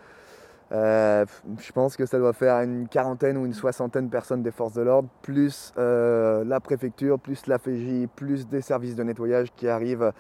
Euh, 0.72 1.26
je 1.60 1.72
pense 1.72 1.96
que 1.96 2.06
ça 2.06 2.18
doit 2.18 2.34
faire 2.34 2.60
une 2.62 2.88
quarantaine 2.88 3.38
ou 3.38 3.46
une 3.46 3.54
soixantaine 3.54 4.08
de 4.08 4.12
personnes 4.12 4.42
des 4.42 4.52
forces 4.52 4.74
de 4.74 4.82
l'ordre, 4.82 5.10
plus 5.22 5.74
euh, 5.78 6.44
la 6.44 6.60
préfecture, 6.60 7.20
plus 7.20 7.46
la 7.48 7.60
FJ, 7.60 8.08
plus 8.16 8.48
des 8.48 8.62
services 8.62 8.96
de 8.96 9.04
nettoyage 9.04 9.54
qui 9.56 9.68
arrivent 9.68 10.12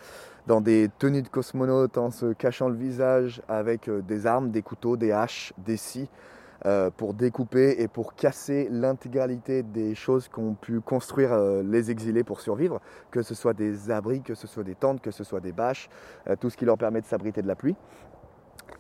dans 0.45 0.61
des 0.61 0.89
tenues 0.99 1.23
de 1.23 1.27
cosmonautes 1.27 1.97
en 1.97 2.11
se 2.11 2.33
cachant 2.33 2.69
le 2.69 2.75
visage 2.75 3.41
avec 3.47 3.89
euh, 3.89 4.01
des 4.01 4.27
armes, 4.27 4.51
des 4.51 4.61
couteaux, 4.61 4.97
des 4.97 5.11
haches, 5.11 5.53
des 5.57 5.77
scies 5.77 6.09
pour 6.97 7.13
découper 7.13 7.75
et 7.79 7.87
pour 7.87 8.15
casser 8.15 8.67
l'intégralité 8.71 9.61
des 9.61 9.93
choses 9.93 10.27
qu'ont 10.27 10.55
pu 10.55 10.81
construire 10.81 11.37
les 11.63 11.91
exilés 11.91 12.23
pour 12.23 12.41
survivre, 12.41 12.81
que 13.11 13.21
ce 13.21 13.35
soit 13.35 13.53
des 13.53 13.91
abris, 13.91 14.23
que 14.23 14.33
ce 14.33 14.47
soit 14.47 14.63
des 14.63 14.73
tentes, 14.73 14.99
que 14.99 15.11
ce 15.11 15.23
soit 15.23 15.41
des 15.41 15.51
bâches, 15.51 15.89
tout 16.39 16.49
ce 16.49 16.57
qui 16.57 16.65
leur 16.65 16.79
permet 16.79 17.01
de 17.01 17.05
s'abriter 17.05 17.43
de 17.43 17.47
la 17.47 17.55
pluie. 17.55 17.75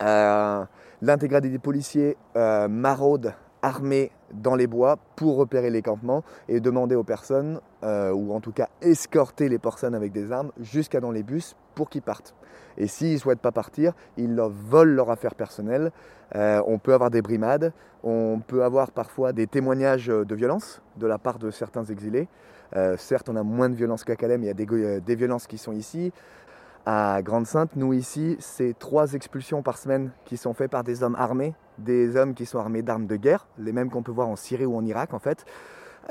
Euh, 0.01 0.65
L'intégralité 1.01 1.51
des 1.51 1.59
policiers 1.59 2.15
euh, 2.35 2.67
maraudent 2.67 3.33
armés 3.61 4.11
dans 4.31 4.55
les 4.55 4.65
bois 4.65 4.97
pour 5.15 5.35
repérer 5.37 5.69
les 5.69 5.81
campements 5.81 6.23
et 6.47 6.59
demander 6.59 6.95
aux 6.95 7.03
personnes, 7.03 7.59
euh, 7.83 8.11
ou 8.11 8.33
en 8.33 8.39
tout 8.39 8.51
cas 8.51 8.69
escorter 8.81 9.49
les 9.49 9.59
personnes 9.59 9.93
avec 9.93 10.11
des 10.11 10.31
armes 10.31 10.51
jusqu'à 10.59 10.99
dans 11.01 11.11
les 11.11 11.23
bus 11.23 11.55
pour 11.73 11.89
qu'ils 11.89 12.01
partent. 12.01 12.33
Et 12.77 12.87
s'ils 12.87 13.13
ne 13.13 13.17
souhaitent 13.17 13.41
pas 13.41 13.51
partir, 13.51 13.93
ils 14.17 14.33
leur 14.33 14.49
volent 14.49 14.93
leur 14.93 15.11
affaire 15.11 15.35
personnelle. 15.35 15.91
Euh, 16.35 16.61
on 16.65 16.79
peut 16.79 16.93
avoir 16.93 17.11
des 17.11 17.21
brimades, 17.21 17.73
on 18.03 18.39
peut 18.39 18.63
avoir 18.63 18.91
parfois 18.91 19.33
des 19.33 19.47
témoignages 19.47 20.07
de 20.07 20.35
violence 20.35 20.81
de 20.97 21.07
la 21.07 21.17
part 21.17 21.39
de 21.39 21.51
certains 21.51 21.83
exilés. 21.83 22.27
Certes, 22.97 23.29
on 23.29 23.37
a 23.37 23.43
moins 23.43 23.69
de 23.69 23.75
violence 23.75 24.03
qu'à 24.03 24.17
Calais, 24.17 24.37
mais 24.37 24.47
il 24.47 24.81
y 24.81 24.85
a 24.85 24.99
des 24.99 25.15
violences 25.15 25.47
qui 25.47 25.57
sont 25.57 25.71
ici. 25.71 26.11
À 26.87 27.23
Grande-Sainte, 27.23 27.75
nous 27.75 27.93
ici, 27.93 28.37
c'est 28.39 28.77
trois 28.77 29.13
expulsions 29.13 29.63
par 29.63 29.79
semaine 29.79 30.11
qui 30.23 30.37
sont 30.37 30.53
faites 30.53 30.69
par 30.69 30.83
des 30.83 31.01
hommes 31.01 31.15
armés, 31.17 31.55
des 31.79 32.15
hommes 32.15 32.35
qui 32.35 32.45
sont 32.45 32.59
armés 32.59 32.83
d'armes 32.83 33.07
de 33.07 33.15
guerre, 33.15 33.47
les 33.57 33.71
mêmes 33.71 33.89
qu'on 33.89 34.03
peut 34.03 34.11
voir 34.11 34.27
en 34.27 34.35
Syrie 34.35 34.67
ou 34.67 34.77
en 34.77 34.85
Irak 34.85 35.15
en 35.15 35.19
fait, 35.19 35.45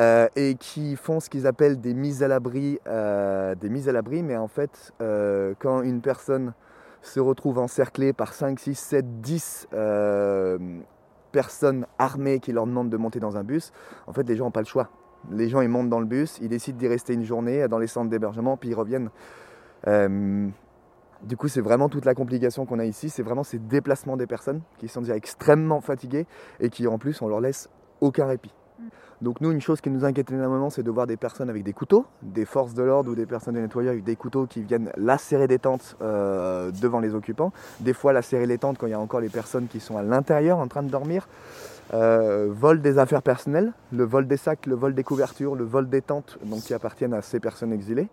euh, 0.01 0.27
et 0.35 0.57
qui 0.57 0.97
font 0.97 1.21
ce 1.21 1.31
qu'ils 1.31 1.47
appellent 1.47 1.81
des 1.81 1.95
mises 1.95 2.25
à 2.25 2.29
l'abri, 2.29 2.81
euh, 2.89 3.55
des 3.55 3.69
mises 3.69 3.89
à 3.89 3.93
l'abri, 3.93 4.25
mais 4.25 4.37
en 4.37 4.49
fait, 4.49 4.93
euh, 5.01 5.55
quand 5.61 5.83
une 5.83 6.01
personne 6.01 6.55
se 7.03 7.21
retrouve 7.21 7.61
encerclée 7.61 8.13
par 8.13 8.35
5, 8.35 8.59
6, 8.59 8.75
7, 8.75 9.21
10 9.21 9.69
personnes 11.31 11.87
armées 11.99 12.41
qui 12.41 12.51
leur 12.51 12.67
demandent 12.67 12.91
de 12.91 12.97
monter 12.97 13.21
dans 13.21 13.37
un 13.37 13.45
bus, 13.45 13.71
en 14.09 14.13
fait, 14.13 14.29
les 14.29 14.35
gens 14.35 14.47
n'ont 14.47 14.51
pas 14.51 14.61
le 14.61 14.67
choix. 14.67 14.89
Les 15.31 15.49
gens, 15.49 15.61
ils 15.61 15.69
montent 15.69 15.89
dans 15.89 16.01
le 16.01 16.07
bus, 16.07 16.39
ils 16.43 16.49
décident 16.49 16.79
d'y 16.79 16.89
rester 16.89 17.15
une 17.15 17.25
journée 17.25 17.69
dans 17.69 17.79
les 17.79 17.87
centres 17.87 18.11
d'hébergement, 18.11 18.57
puis 18.57 18.71
ils 18.71 18.75
reviennent. 18.75 19.11
Du 21.25 21.37
coup, 21.37 21.49
c'est 21.49 21.63
vraiment 21.63 21.89
toute 21.89 22.05
la 22.05 22.15
complication 22.15 22.67
qu'on 22.67 22.79
a 22.79 22.85
ici, 22.85 23.09
c'est 23.09 23.23
vraiment 23.23 23.45
ces 23.45 23.59
déplacements 23.59 24.17
des 24.17 24.27
personnes 24.27 24.61
qui 24.79 24.89
sont 24.89 25.01
déjà 25.01 25.17
extrêmement 25.17 25.81
fatiguées 25.81 26.27
et 26.61 26.69
qui 26.69 26.87
en 26.87 26.99
plus, 26.99 27.23
on 27.23 27.29
leur 27.29 27.41
laisse 27.41 27.69
aucun 28.01 28.27
répit. 28.27 28.53
Donc 29.23 29.41
nous, 29.41 29.51
une 29.51 29.61
chose 29.61 29.81
qui 29.81 29.89
nous 29.89 30.05
inquiète 30.05 30.31
énormément, 30.31 30.69
c'est 30.69 30.83
de 30.83 30.91
voir 30.91 31.07
des 31.07 31.17
personnes 31.17 31.49
avec 31.49 31.63
des 31.63 31.73
couteaux, 31.73 32.05
des 32.21 32.45
forces 32.45 32.75
de 32.75 32.83
l'ordre 32.83 33.11
ou 33.11 33.15
des 33.15 33.25
personnes 33.25 33.55
de 33.55 33.61
nettoyage 33.61 33.93
avec 33.93 34.05
des 34.05 34.17
couteaux 34.17 34.47
qui 34.47 34.63
viennent 34.63 34.91
lacérer 34.97 35.47
des 35.47 35.59
tentes 35.59 35.97
euh, 36.03 36.71
devant 36.83 37.01
les 37.01 37.15
occupants. 37.15 37.53
Des 37.81 37.95
fois, 37.95 38.13
lacérer 38.13 38.47
les 38.47 38.59
tentes 38.59 38.77
quand 38.77 38.87
il 38.87 38.91
y 38.91 38.95
a 38.95 39.01
encore 39.01 39.21
les 39.21 39.31
personnes 39.31 39.67
qui 39.67 39.81
sont 39.81 39.97
à 39.97 40.03
l'intérieur 40.03 40.59
en 40.59 40.69
train 40.69 40.83
de 40.83 40.91
dormir. 40.91 41.29
Euh, 41.93 42.49
vol 42.51 42.81
des 42.81 42.99
affaires 42.99 43.23
personnelles, 43.23 43.73
le 43.93 44.05
vol 44.05 44.27
des 44.27 44.39
sacs, 44.39 44.67
le 44.67 44.75
vol 44.75 44.95
des 44.95 45.05
couvertures, 45.05 45.55
le 45.55 45.65
vol 45.65 45.89
des 45.89 46.01
tentes 46.01 46.39
donc, 46.43 46.61
qui 46.61 46.73
appartiennent 46.73 47.13
à 47.13 47.21
ces 47.21 47.41
personnes 47.41 47.73
exilées. 47.73 48.09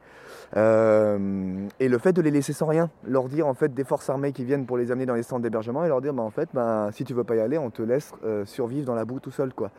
Euh, 0.57 1.67
et 1.79 1.87
le 1.87 1.97
fait 1.97 2.11
de 2.11 2.21
les 2.21 2.31
laisser 2.31 2.51
sans 2.51 2.65
rien, 2.65 2.89
leur 3.07 3.29
dire 3.29 3.47
en 3.47 3.53
fait 3.53 3.73
des 3.73 3.85
forces 3.85 4.09
armées 4.09 4.33
qui 4.33 4.43
viennent 4.43 4.65
pour 4.65 4.77
les 4.77 4.91
amener 4.91 5.05
dans 5.05 5.13
les 5.13 5.23
centres 5.23 5.41
d'hébergement 5.41 5.85
et 5.85 5.87
leur 5.87 6.01
dire 6.01 6.13
bah, 6.13 6.23
en 6.23 6.29
fait 6.29 6.49
bah, 6.53 6.89
si 6.91 7.05
tu 7.05 7.13
veux 7.13 7.23
pas 7.23 7.35
y 7.35 7.39
aller, 7.39 7.57
on 7.57 7.69
te 7.69 7.81
laisse 7.81 8.11
euh, 8.25 8.45
survivre 8.45 8.85
dans 8.85 8.95
la 8.95 9.05
boue 9.05 9.21
tout 9.21 9.31
seul 9.31 9.53
quoi. 9.53 9.71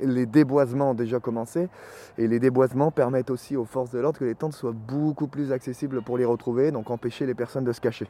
Les 0.00 0.26
déboisements 0.26 0.92
ont 0.92 0.94
déjà 0.94 1.18
commencé 1.18 1.68
et 2.16 2.28
les 2.28 2.38
déboisements 2.38 2.90
permettent 2.90 3.30
aussi 3.30 3.56
aux 3.56 3.64
forces 3.64 3.90
de 3.90 3.98
l'ordre 3.98 4.18
que 4.18 4.24
les 4.24 4.36
tentes 4.36 4.54
soient 4.54 4.72
beaucoup 4.72 5.26
plus 5.26 5.52
accessibles 5.52 6.02
pour 6.02 6.16
les 6.16 6.24
retrouver, 6.24 6.70
donc 6.70 6.90
empêcher 6.90 7.26
les 7.26 7.34
personnes 7.34 7.64
de 7.64 7.72
se 7.72 7.80
cacher. 7.80 8.08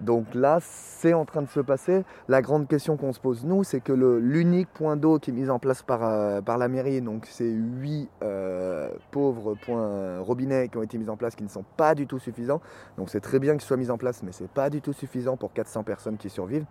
Donc 0.00 0.34
là, 0.34 0.58
c'est 0.60 1.12
en 1.12 1.24
train 1.24 1.42
de 1.42 1.48
se 1.48 1.60
passer. 1.60 2.04
La 2.28 2.42
grande 2.42 2.68
question 2.68 2.96
qu'on 2.96 3.12
se 3.12 3.20
pose, 3.20 3.44
nous, 3.44 3.64
c'est 3.64 3.80
que 3.80 3.92
l'unique 3.92 4.68
point 4.68 4.96
d'eau 4.96 5.18
qui 5.18 5.30
est 5.30 5.34
mis 5.34 5.50
en 5.50 5.58
place 5.58 5.82
par, 5.82 6.02
euh, 6.02 6.40
par 6.40 6.58
la 6.58 6.68
mairie, 6.68 7.00
donc 7.00 7.26
c'est 7.26 7.50
huit 7.50 8.08
euh, 8.22 8.90
pauvres 9.10 9.54
points 9.54 10.20
robinets 10.20 10.68
qui 10.68 10.78
ont 10.78 10.82
été 10.82 10.98
mis 10.98 11.08
en 11.08 11.16
place 11.16 11.34
qui 11.34 11.44
ne 11.44 11.48
sont 11.48 11.64
pas 11.76 11.94
du 11.94 12.06
tout 12.06 12.18
suffisants. 12.18 12.60
Donc 12.96 13.10
c'est 13.10 13.20
très 13.20 13.38
bien 13.38 13.52
qu'ils 13.52 13.62
soient 13.62 13.76
mis 13.76 13.90
en 13.90 13.98
place, 13.98 14.22
mais 14.22 14.32
ce 14.32 14.44
n'est 14.44 14.48
pas 14.48 14.70
du 14.70 14.80
tout 14.80 14.92
suffisant 14.92 15.36
pour 15.36 15.52
400 15.52 15.82
personnes 15.82 16.16
qui 16.16 16.30
survivent. 16.30 16.66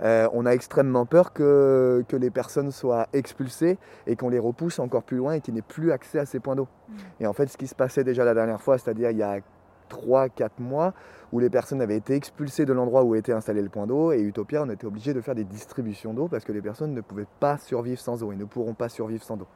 Euh, 0.00 0.28
on 0.32 0.46
a 0.46 0.52
extrêmement 0.52 1.06
peur 1.06 1.32
que, 1.32 2.04
que, 2.06 2.16
les 2.16 2.30
personnes 2.30 2.70
soient 2.70 3.08
expulsées 3.12 3.78
et 4.06 4.14
qu'on 4.14 4.28
les 4.28 4.38
repousse 4.38 4.78
encore 4.78 5.02
plus 5.02 5.16
loin 5.16 5.32
et 5.32 5.40
qu'ils 5.40 5.54
n'aient 5.54 5.62
plus 5.62 5.90
accès 5.90 6.20
à 6.20 6.26
ces 6.26 6.38
points 6.38 6.54
d'eau. 6.54 6.68
Mmh. 6.88 6.94
Et 7.20 7.26
en 7.26 7.32
fait, 7.32 7.48
ce 7.48 7.56
qui 7.56 7.66
se 7.66 7.74
passait 7.74 8.04
déjà 8.04 8.24
la 8.24 8.34
dernière 8.34 8.60
fois, 8.60 8.78
c'est-à-dire 8.78 9.10
il 9.10 9.16
y 9.16 9.24
a 9.24 9.40
3-4 9.88 10.50
mois 10.58 10.94
où 11.32 11.40
les 11.40 11.50
personnes 11.50 11.82
avaient 11.82 11.96
été 11.96 12.14
expulsées 12.14 12.64
de 12.64 12.72
l'endroit 12.72 13.04
où 13.04 13.14
était 13.14 13.32
installé 13.32 13.60
le 13.62 13.68
point 13.68 13.86
d'eau 13.86 14.12
et 14.12 14.20
Utopia, 14.20 14.62
on 14.62 14.70
était 14.70 14.86
obligé 14.86 15.12
de 15.12 15.20
faire 15.20 15.34
des 15.34 15.44
distributions 15.44 16.14
d'eau 16.14 16.28
parce 16.28 16.44
que 16.44 16.52
les 16.52 16.62
personnes 16.62 16.94
ne 16.94 17.00
pouvaient 17.00 17.26
pas 17.40 17.58
survivre 17.58 18.00
sans 18.00 18.22
eau 18.22 18.32
et 18.32 18.36
ne 18.36 18.44
pourront 18.44 18.74
pas 18.74 18.88
survivre 18.88 19.22
sans 19.22 19.36
eau. 19.36 19.46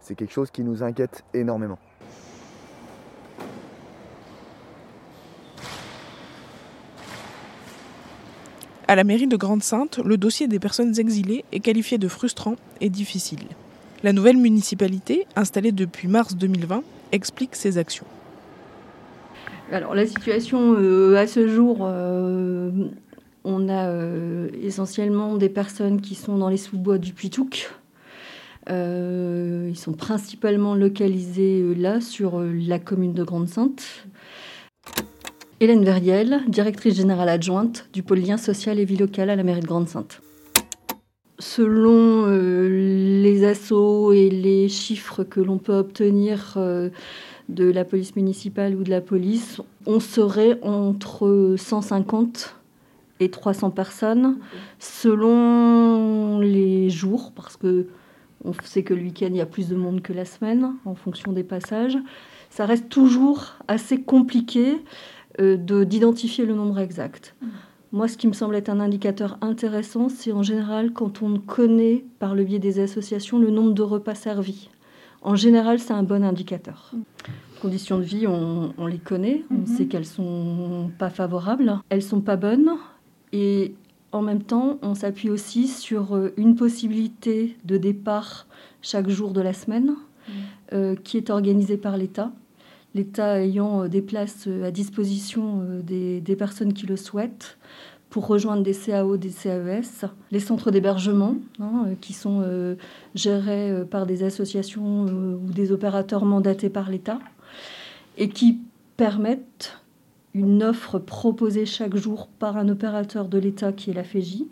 C'est 0.00 0.14
quelque 0.14 0.32
chose 0.32 0.50
qui 0.50 0.62
nous 0.62 0.82
inquiète 0.82 1.24
énormément. 1.32 1.78
À 8.88 8.94
la 8.94 9.04
mairie 9.04 9.26
de 9.26 9.36
Grande-Sainte, 9.36 10.00
le 10.04 10.18
dossier 10.18 10.48
des 10.48 10.58
personnes 10.58 10.98
exilées 10.98 11.46
est 11.50 11.60
qualifié 11.60 11.96
de 11.96 12.08
frustrant 12.08 12.56
et 12.82 12.90
difficile. 12.90 13.46
La 14.02 14.12
nouvelle 14.12 14.36
municipalité, 14.36 15.26
installée 15.34 15.72
depuis 15.72 16.08
mars 16.08 16.36
2020, 16.36 16.82
explique 17.12 17.56
ses 17.56 17.78
actions. 17.78 18.04
Alors 19.72 19.94
la 19.94 20.06
situation 20.06 20.74
euh, 20.78 21.16
à 21.16 21.26
ce 21.26 21.48
jour, 21.48 21.78
euh, 21.80 22.70
on 23.42 23.70
a 23.70 23.88
euh, 23.88 24.50
essentiellement 24.62 25.36
des 25.36 25.48
personnes 25.48 26.02
qui 26.02 26.14
sont 26.14 26.36
dans 26.36 26.50
les 26.50 26.58
sous-bois 26.58 26.98
du 26.98 27.14
Puitouk. 27.14 27.70
ils 28.68 29.76
sont 29.76 29.94
principalement 29.94 30.74
localisés 30.74 31.74
là, 31.74 32.02
sur 32.02 32.38
la 32.40 32.78
commune 32.78 33.14
de 33.14 33.24
Grande-Sainte. 33.24 34.06
Hélène 35.60 35.84
Verriel, 35.84 36.42
directrice 36.48 36.94
générale 36.94 37.30
adjointe 37.30 37.88
du 37.94 38.02
pôle 38.02 38.18
lien 38.18 38.36
social 38.36 38.78
et 38.78 38.84
vie 38.84 38.98
locale 38.98 39.30
à 39.30 39.36
la 39.36 39.42
mairie 39.42 39.60
de 39.60 39.66
Grande-Sainte. 39.66 40.20
Selon 41.38 42.26
les 42.26 43.44
assauts 43.44 44.12
et 44.12 44.28
les 44.28 44.68
chiffres 44.68 45.24
que 45.24 45.40
l'on 45.40 45.58
peut 45.58 45.74
obtenir 45.74 46.58
de 47.48 47.70
la 47.70 47.84
police 47.84 48.16
municipale 48.16 48.74
ou 48.74 48.82
de 48.82 48.90
la 48.90 49.00
police, 49.00 49.60
on 49.86 50.00
serait 50.00 50.58
entre 50.62 51.54
150 51.58 52.56
et 53.20 53.30
300 53.30 53.70
personnes 53.70 54.38
selon 54.78 56.40
les 56.40 56.90
jours, 56.90 57.32
parce 57.34 57.56
que 57.56 57.86
on 58.44 58.52
sait 58.64 58.82
que 58.82 58.94
le 58.94 59.02
week-end, 59.02 59.28
il 59.30 59.36
y 59.36 59.40
a 59.40 59.46
plus 59.46 59.68
de 59.68 59.76
monde 59.76 60.02
que 60.02 60.12
la 60.12 60.24
semaine 60.24 60.74
en 60.84 60.96
fonction 60.96 61.32
des 61.32 61.44
passages. 61.44 61.96
Ça 62.50 62.66
reste 62.66 62.88
toujours 62.88 63.54
assez 63.68 64.02
compliqué 64.02 64.82
euh, 65.40 65.56
d'identifier 65.56 66.44
le 66.44 66.54
nombre 66.54 66.78
exact. 66.80 67.36
Moi, 67.92 68.08
ce 68.08 68.16
qui 68.16 68.26
me 68.26 68.32
semble 68.32 68.56
être 68.56 68.68
un 68.68 68.80
indicateur 68.80 69.38
intéressant, 69.42 70.08
c'est 70.08 70.32
en 70.32 70.42
général 70.42 70.92
quand 70.92 71.22
on 71.22 71.38
connaît 71.38 72.04
par 72.18 72.34
le 72.34 72.42
biais 72.42 72.58
des 72.58 72.80
associations 72.80 73.38
le 73.38 73.50
nombre 73.50 73.74
de 73.74 73.82
repas 73.82 74.14
servis. 74.14 74.70
En 75.22 75.36
général, 75.36 75.78
c'est 75.78 75.92
un 75.92 76.02
bon 76.02 76.24
indicateur. 76.24 76.92
Conditions 77.60 77.98
de 77.98 78.02
vie, 78.02 78.26
on, 78.26 78.86
les 78.86 78.98
connaît, 78.98 79.44
on 79.50 79.58
mhm. 79.58 79.66
sait 79.66 79.86
qu'elles 79.86 80.06
sont 80.06 80.90
pas 80.98 81.10
favorables, 81.10 81.78
elles 81.90 82.02
sont 82.02 82.20
pas 82.20 82.36
bonnes, 82.36 82.72
et 83.32 83.74
en 84.10 84.20
même 84.20 84.42
temps, 84.42 84.78
on 84.82 84.94
s'appuie 84.94 85.30
aussi 85.30 85.68
sur 85.68 86.16
euh, 86.16 86.34
une 86.36 86.56
possibilité 86.56 87.56
de 87.64 87.76
départ 87.78 88.46
chaque 88.82 89.08
jour 89.08 89.32
de 89.32 89.40
la 89.40 89.52
semaine, 89.52 89.94
mhm. 90.28 90.34
euh, 90.72 90.96
qui 90.96 91.16
est 91.16 91.30
organisée 91.30 91.76
par 91.76 91.96
l'État. 91.96 92.32
L'État 92.94 93.40
ayant 93.40 93.84
euh, 93.84 93.88
des 93.88 94.02
places 94.02 94.48
à 94.64 94.72
disposition 94.72 95.64
des, 95.82 96.20
des 96.20 96.36
personnes 96.36 96.72
qui 96.74 96.86
le 96.86 96.96
souhaitent 96.96 97.58
pour 98.12 98.26
rejoindre 98.26 98.62
des 98.62 98.74
CAO, 98.74 99.16
des 99.16 99.30
CAES, 99.30 100.06
les 100.30 100.38
centres 100.38 100.70
d'hébergement 100.70 101.36
hein, 101.58 101.86
euh, 101.86 101.94
qui 101.98 102.12
sont 102.12 102.42
euh, 102.44 102.74
gérés 103.14 103.70
euh, 103.70 103.84
par 103.86 104.04
des 104.04 104.22
associations 104.22 105.06
ou 105.06 105.50
des 105.50 105.72
opérateurs 105.72 106.26
mandatés 106.26 106.68
par 106.68 106.90
l'État 106.90 107.18
et 108.18 108.28
qui 108.28 108.60
permettent 108.98 109.78
une 110.34 110.62
offre 110.62 110.98
proposée 110.98 111.64
chaque 111.64 111.96
jour 111.96 112.28
par 112.38 112.58
un 112.58 112.68
opérateur 112.68 113.28
de 113.28 113.38
l'État 113.38 113.72
qui 113.72 113.90
est 113.90 113.94
la 113.94 114.04
FEJ. 114.04 114.42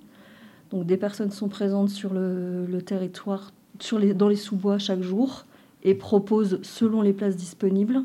Donc 0.71 0.87
des 0.87 0.97
personnes 0.97 1.31
sont 1.31 1.51
présentes 1.51 1.91
sur 1.91 2.15
le, 2.15 2.81
territoire, 2.81 3.53
dans 4.15 4.29
les 4.29 4.37
sous-bois 4.37 4.79
chaque 4.79 5.03
jour 5.03 5.45
et 5.83 5.95
proposent, 5.95 6.61
selon 6.63 7.03
les 7.03 7.13
places 7.13 7.37
disponibles, 7.37 8.05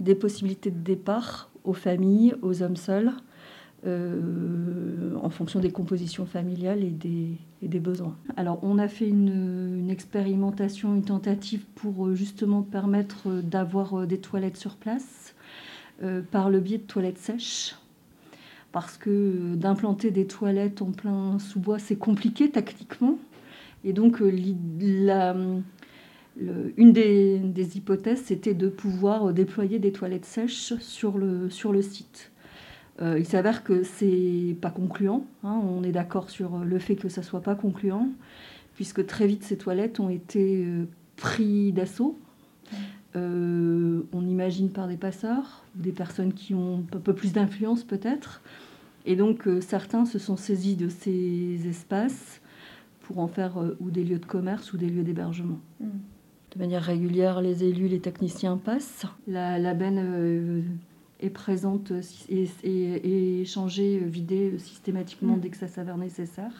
des 0.00 0.14
possibilités 0.14 0.70
de 0.70 0.82
départ 0.82 1.50
aux 1.64 1.74
familles, 1.74 2.34
aux 2.40 2.62
hommes 2.62 2.76
seuls, 2.76 3.12
euh, 3.86 5.14
en 5.22 5.30
fonction 5.30 5.60
des 5.60 5.70
compositions 5.70 6.26
familiales 6.26 6.82
et 6.82 6.90
des, 6.90 7.78
besoins. 7.78 8.16
Alors 8.36 8.58
on 8.62 8.78
a 8.78 8.88
fait 8.88 9.08
une, 9.08 9.88
expérimentation, 9.90 10.94
une 10.94 11.04
tentative 11.04 11.64
pour 11.76 12.06
euh, 12.06 12.14
justement 12.14 12.62
permettre 12.62 13.28
euh, 13.28 13.42
d'avoir 13.42 14.06
des 14.06 14.18
toilettes 14.18 14.56
sur 14.56 14.76
place 14.76 15.34
par 16.30 16.50
le 16.50 16.60
biais 16.60 16.76
de 16.76 16.82
toilettes 16.82 17.18
sèches. 17.18 17.76
Parce 18.70 18.98
que 18.98 19.54
d'implanter 19.54 20.10
des 20.10 20.26
toilettes 20.26 20.82
en 20.82 20.90
plein 20.90 21.38
sous-bois, 21.38 21.78
c'est 21.78 21.96
compliqué 21.96 22.50
tactiquement. 22.50 23.18
Et 23.82 23.94
donc 23.94 24.20
une 24.20 25.62
des, 26.92 27.76
hypothèses, 27.78 28.24
c'était 28.24 28.52
de 28.52 28.68
pouvoir 28.68 29.32
déployer 29.32 29.78
des 29.78 29.92
toilettes 29.92 30.26
sèches 30.26 30.74
sur 30.80 31.16
le 31.16 31.82
site. 31.82 32.30
Euh, 33.02 33.18
il 33.18 33.26
s'avère 33.26 33.62
que 33.62 33.82
c'est 33.82 34.56
pas 34.60 34.70
concluant. 34.70 35.26
Hein. 35.44 35.60
on 35.62 35.82
est 35.82 35.92
d'accord 35.92 36.30
sur 36.30 36.58
le 36.58 36.78
fait 36.78 36.96
que 36.96 37.08
ça 37.08 37.22
soit 37.22 37.42
pas 37.42 37.54
concluant, 37.54 38.08
puisque 38.74 39.04
très 39.06 39.26
vite 39.26 39.44
ces 39.44 39.58
toilettes 39.58 40.00
ont 40.00 40.08
été 40.08 40.64
euh, 40.64 40.86
pris 41.16 41.72
d'assaut. 41.72 42.18
Euh, 43.14 44.02
on 44.12 44.26
imagine 44.26 44.70
par 44.70 44.88
des 44.88 44.96
passeurs, 44.96 45.64
des 45.74 45.92
personnes 45.92 46.32
qui 46.32 46.54
ont 46.54 46.84
un 46.92 46.98
peu 46.98 47.14
plus 47.14 47.32
d'influence 47.32 47.84
peut-être. 47.84 48.42
Et 49.04 49.14
donc 49.14 49.48
certains 49.60 50.04
se 50.04 50.18
sont 50.18 50.36
saisis 50.36 50.74
de 50.74 50.88
ces 50.88 51.68
espaces 51.68 52.40
pour 53.00 53.20
en 53.20 53.28
faire 53.28 53.56
ou 53.78 53.90
des 53.90 54.02
lieux 54.02 54.18
de 54.18 54.26
commerce 54.26 54.72
ou 54.72 54.76
des 54.76 54.88
lieux 54.88 55.04
d'hébergement. 55.04 55.60
Mm. 55.80 55.86
De 56.54 56.58
manière 56.58 56.82
régulière, 56.82 57.40
les 57.40 57.64
élus, 57.64 57.86
les 57.86 58.00
techniciens 58.00 58.56
passent. 58.56 59.06
La, 59.28 59.58
la 59.58 59.74
benne 59.74 60.64
est 61.20 61.30
présente 61.30 61.92
et, 62.28 62.48
et, 62.62 63.40
échangée, 63.40 63.98
vidée 63.98 64.58
systématiquement 64.58 65.36
dès 65.36 65.48
que 65.48 65.56
ça 65.56 65.68
s'avère 65.68 65.98
nécessaire. 65.98 66.52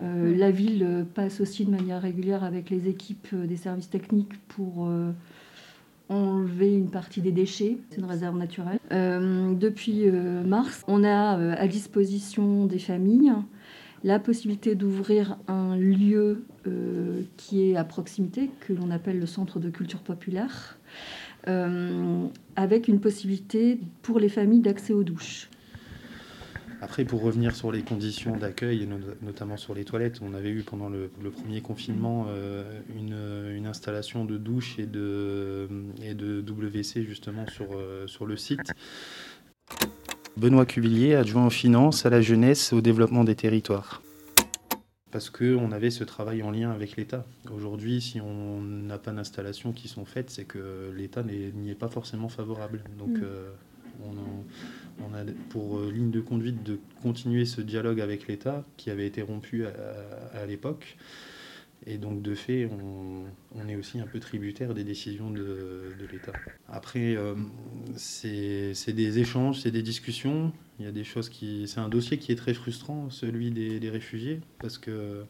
la 0.00 0.50
ville 0.50 1.06
passe 1.14 1.40
aussi 1.40 1.64
de 1.64 1.70
manière 1.70 2.00
régulière 2.00 2.44
avec 2.44 2.70
les 2.70 2.88
équipes 2.88 3.34
des 3.34 3.56
services 3.56 3.90
techniques 3.90 4.38
pour 4.48 4.88
enlever 6.08 6.74
une 6.74 6.90
partie 6.90 7.20
des 7.20 7.32
déchets. 7.32 7.78
C'est 7.90 7.98
une 7.98 8.06
réserve 8.06 8.36
naturelle. 8.38 8.78
depuis 8.90 10.06
mars, 10.46 10.82
on 10.88 11.04
a 11.04 11.54
à 11.54 11.68
disposition 11.68 12.66
des 12.66 12.78
familles 12.78 13.32
la 14.02 14.18
possibilité 14.18 14.74
d'ouvrir 14.74 15.36
un 15.46 15.76
lieu 15.76 16.44
euh, 16.66 17.22
qui 17.36 17.70
est 17.70 17.76
à 17.76 17.84
proximité, 17.84 18.50
que 18.60 18.72
l'on 18.72 18.90
appelle 18.90 19.18
le 19.18 19.26
centre 19.26 19.58
de 19.58 19.68
culture 19.70 20.00
populaire, 20.00 20.78
euh, 20.78 21.29
avec 21.46 22.88
une 22.88 23.00
possibilité 23.00 23.80
pour 24.02 24.18
les 24.18 24.28
familles 24.28 24.60
d'accès 24.60 24.92
aux 24.92 25.04
douches. 25.04 25.48
Après, 26.82 27.04
pour 27.04 27.20
revenir 27.20 27.54
sur 27.54 27.72
les 27.72 27.82
conditions 27.82 28.36
d'accueil, 28.36 28.88
notamment 29.20 29.58
sur 29.58 29.74
les 29.74 29.84
toilettes, 29.84 30.20
on 30.22 30.32
avait 30.32 30.48
eu 30.48 30.62
pendant 30.62 30.88
le, 30.88 31.10
premier 31.30 31.60
confinement 31.60 32.26
euh, 32.30 32.80
une, 32.96 33.66
installation 33.66 34.24
de 34.24 34.38
douche 34.38 34.78
et 34.78 34.86
de, 34.86 35.68
et 36.02 36.14
WC 36.14 37.04
justement 37.04 37.44
sur, 37.48 37.68
sur 38.06 38.24
le 38.24 38.36
site. 38.36 38.72
Benoît 40.36 40.64
Cuvillier, 40.64 41.14
adjoint 41.14 41.46
aux 41.46 41.50
finances, 41.50 42.06
à 42.06 42.10
la 42.10 42.22
jeunesse, 42.22 42.72
au 42.72 42.80
développement 42.80 43.24
des 43.24 43.34
territoires. 43.34 44.02
Parce 45.10 45.28
qu'on 45.28 45.72
avait 45.72 45.90
ce 45.90 46.04
travail 46.04 46.42
en 46.42 46.50
lien 46.50 46.70
avec 46.70 46.96
l'État. 46.96 47.24
Aujourd'hui, 47.52 48.00
si 48.00 48.20
on 48.20 48.60
n'a 48.62 48.98
pas 48.98 49.10
d'installations 49.10 49.72
qui 49.72 49.88
sont 49.88 50.04
faites, 50.04 50.30
c'est 50.30 50.44
que 50.44 50.92
l'État 50.96 51.22
n'y 51.22 51.70
est 51.70 51.74
pas 51.74 51.88
forcément 51.88 52.28
favorable. 52.28 52.84
Donc, 52.96 53.18
mm. 53.18 53.22
euh, 53.24 53.50
on, 54.04 55.14
a, 55.14 55.24
pour 55.48 55.78
euh, 55.78 55.90
ligne 55.90 56.10
de 56.10 56.20
conduite 56.20 56.62
de 56.62 56.78
continuer 57.02 57.44
ce 57.44 57.60
dialogue 57.60 58.00
avec 58.00 58.28
l'État 58.28 58.64
qui 58.76 58.90
avait 58.90 59.06
été 59.06 59.22
rompu 59.22 59.64
à 59.66 60.46
l'époque. 60.46 60.96
Et 61.86 61.96
donc, 61.96 62.20
de 62.20 62.34
fait, 62.34 62.68
on, 63.54 63.68
est 63.68 63.76
aussi 63.76 64.00
un 64.00 64.06
peu 64.06 64.20
tributaire 64.20 64.74
des 64.74 64.84
décisions 64.84 65.30
de, 65.30 65.94
l'État. 66.12 66.32
Après, 66.68 67.16
euh, 67.16 67.34
c'est 67.96 68.92
des 68.92 69.18
échanges, 69.18 69.60
c'est 69.60 69.70
des 69.70 69.82
discussions. 69.82 70.52
Il 70.80 70.86
y 70.86 70.88
a 70.88 70.92
des 70.92 71.04
choses 71.04 71.28
qui. 71.28 71.68
C'est 71.68 71.80
un 71.80 71.88
dossier 71.88 72.18
qui 72.18 72.32
est 72.32 72.36
très 72.36 72.54
frustrant, 72.54 73.10
celui 73.10 73.50
des, 73.50 73.90
réfugiés, 73.90 74.40
parce 74.58 74.78
que 74.78 75.24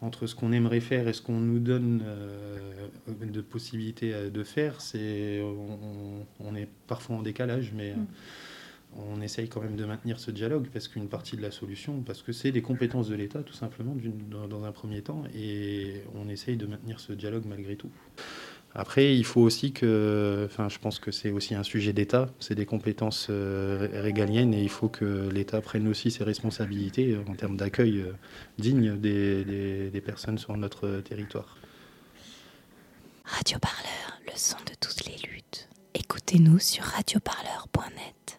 entre 0.00 0.26
ce 0.26 0.34
qu'on 0.34 0.52
aimerait 0.52 0.80
faire 0.80 1.08
et 1.08 1.12
ce 1.12 1.22
qu'on 1.22 1.40
nous 1.40 1.58
donne 1.58 2.02
euh, 2.04 2.88
de 3.22 3.40
possibilités 3.40 4.30
de 4.30 4.44
faire, 4.44 4.80
c'est 4.80 5.42
on, 6.40 6.54
est 6.54 6.68
parfois 6.86 7.16
en 7.16 7.22
décalage, 7.22 7.72
mais. 7.74 7.94
Mm 7.94 8.06
on 8.96 9.20
essaye 9.20 9.48
quand 9.48 9.60
même 9.60 9.76
de 9.76 9.84
maintenir 9.84 10.18
ce 10.18 10.30
dialogue 10.30 10.68
parce 10.72 10.88
qu'une 10.88 11.08
partie 11.08 11.36
de 11.36 11.42
la 11.42 11.50
solution, 11.50 12.02
parce 12.02 12.22
que 12.22 12.32
c'est 12.32 12.52
des 12.52 12.62
compétences 12.62 13.08
de 13.08 13.14
l'État 13.14 13.42
tout 13.42 13.52
simplement 13.52 13.96
dans, 14.30 14.64
un 14.64 14.72
premier 14.72 15.02
temps, 15.02 15.24
et 15.34 16.02
on 16.14 16.28
essaye 16.28 16.56
de 16.56 16.66
maintenir 16.66 17.00
ce 17.00 17.12
dialogue 17.12 17.44
malgré 17.46 17.76
tout. 17.76 17.90
Après, 18.74 19.16
il 19.16 19.24
faut 19.24 19.40
aussi 19.40 19.72
que, 19.72 20.46
enfin, 20.50 20.68
je 20.68 20.78
pense 20.78 20.98
que 20.98 21.10
c'est 21.10 21.30
aussi 21.30 21.54
un 21.54 21.62
sujet 21.62 21.92
d'État, 21.92 22.28
c'est 22.38 22.54
des 22.54 22.66
compétences 22.66 23.28
euh, 23.30 23.88
régaliennes 23.92 24.54
et 24.54 24.62
il 24.62 24.68
faut 24.68 24.88
que 24.88 25.28
l'État 25.30 25.60
prenne 25.60 25.88
aussi 25.88 26.10
ses 26.10 26.22
responsabilités 26.22 27.18
en 27.26 27.34
termes 27.34 27.56
d'accueil 27.56 28.00
euh, 28.00 28.12
digne 28.58 28.96
des, 28.96 29.90
des 29.90 30.00
personnes 30.00 30.38
sur 30.38 30.56
notre 30.56 31.00
territoire. 31.00 31.56
Radio 33.24 33.58
Parleur, 33.58 34.20
le 34.26 34.32
son 34.36 34.58
de 34.58 34.74
toutes 34.80 35.06
les 35.06 35.16
luttes. 35.28 35.68
Écoutez-nous 35.94 36.58
sur 36.58 36.84
radioparleur.net. 36.84 38.37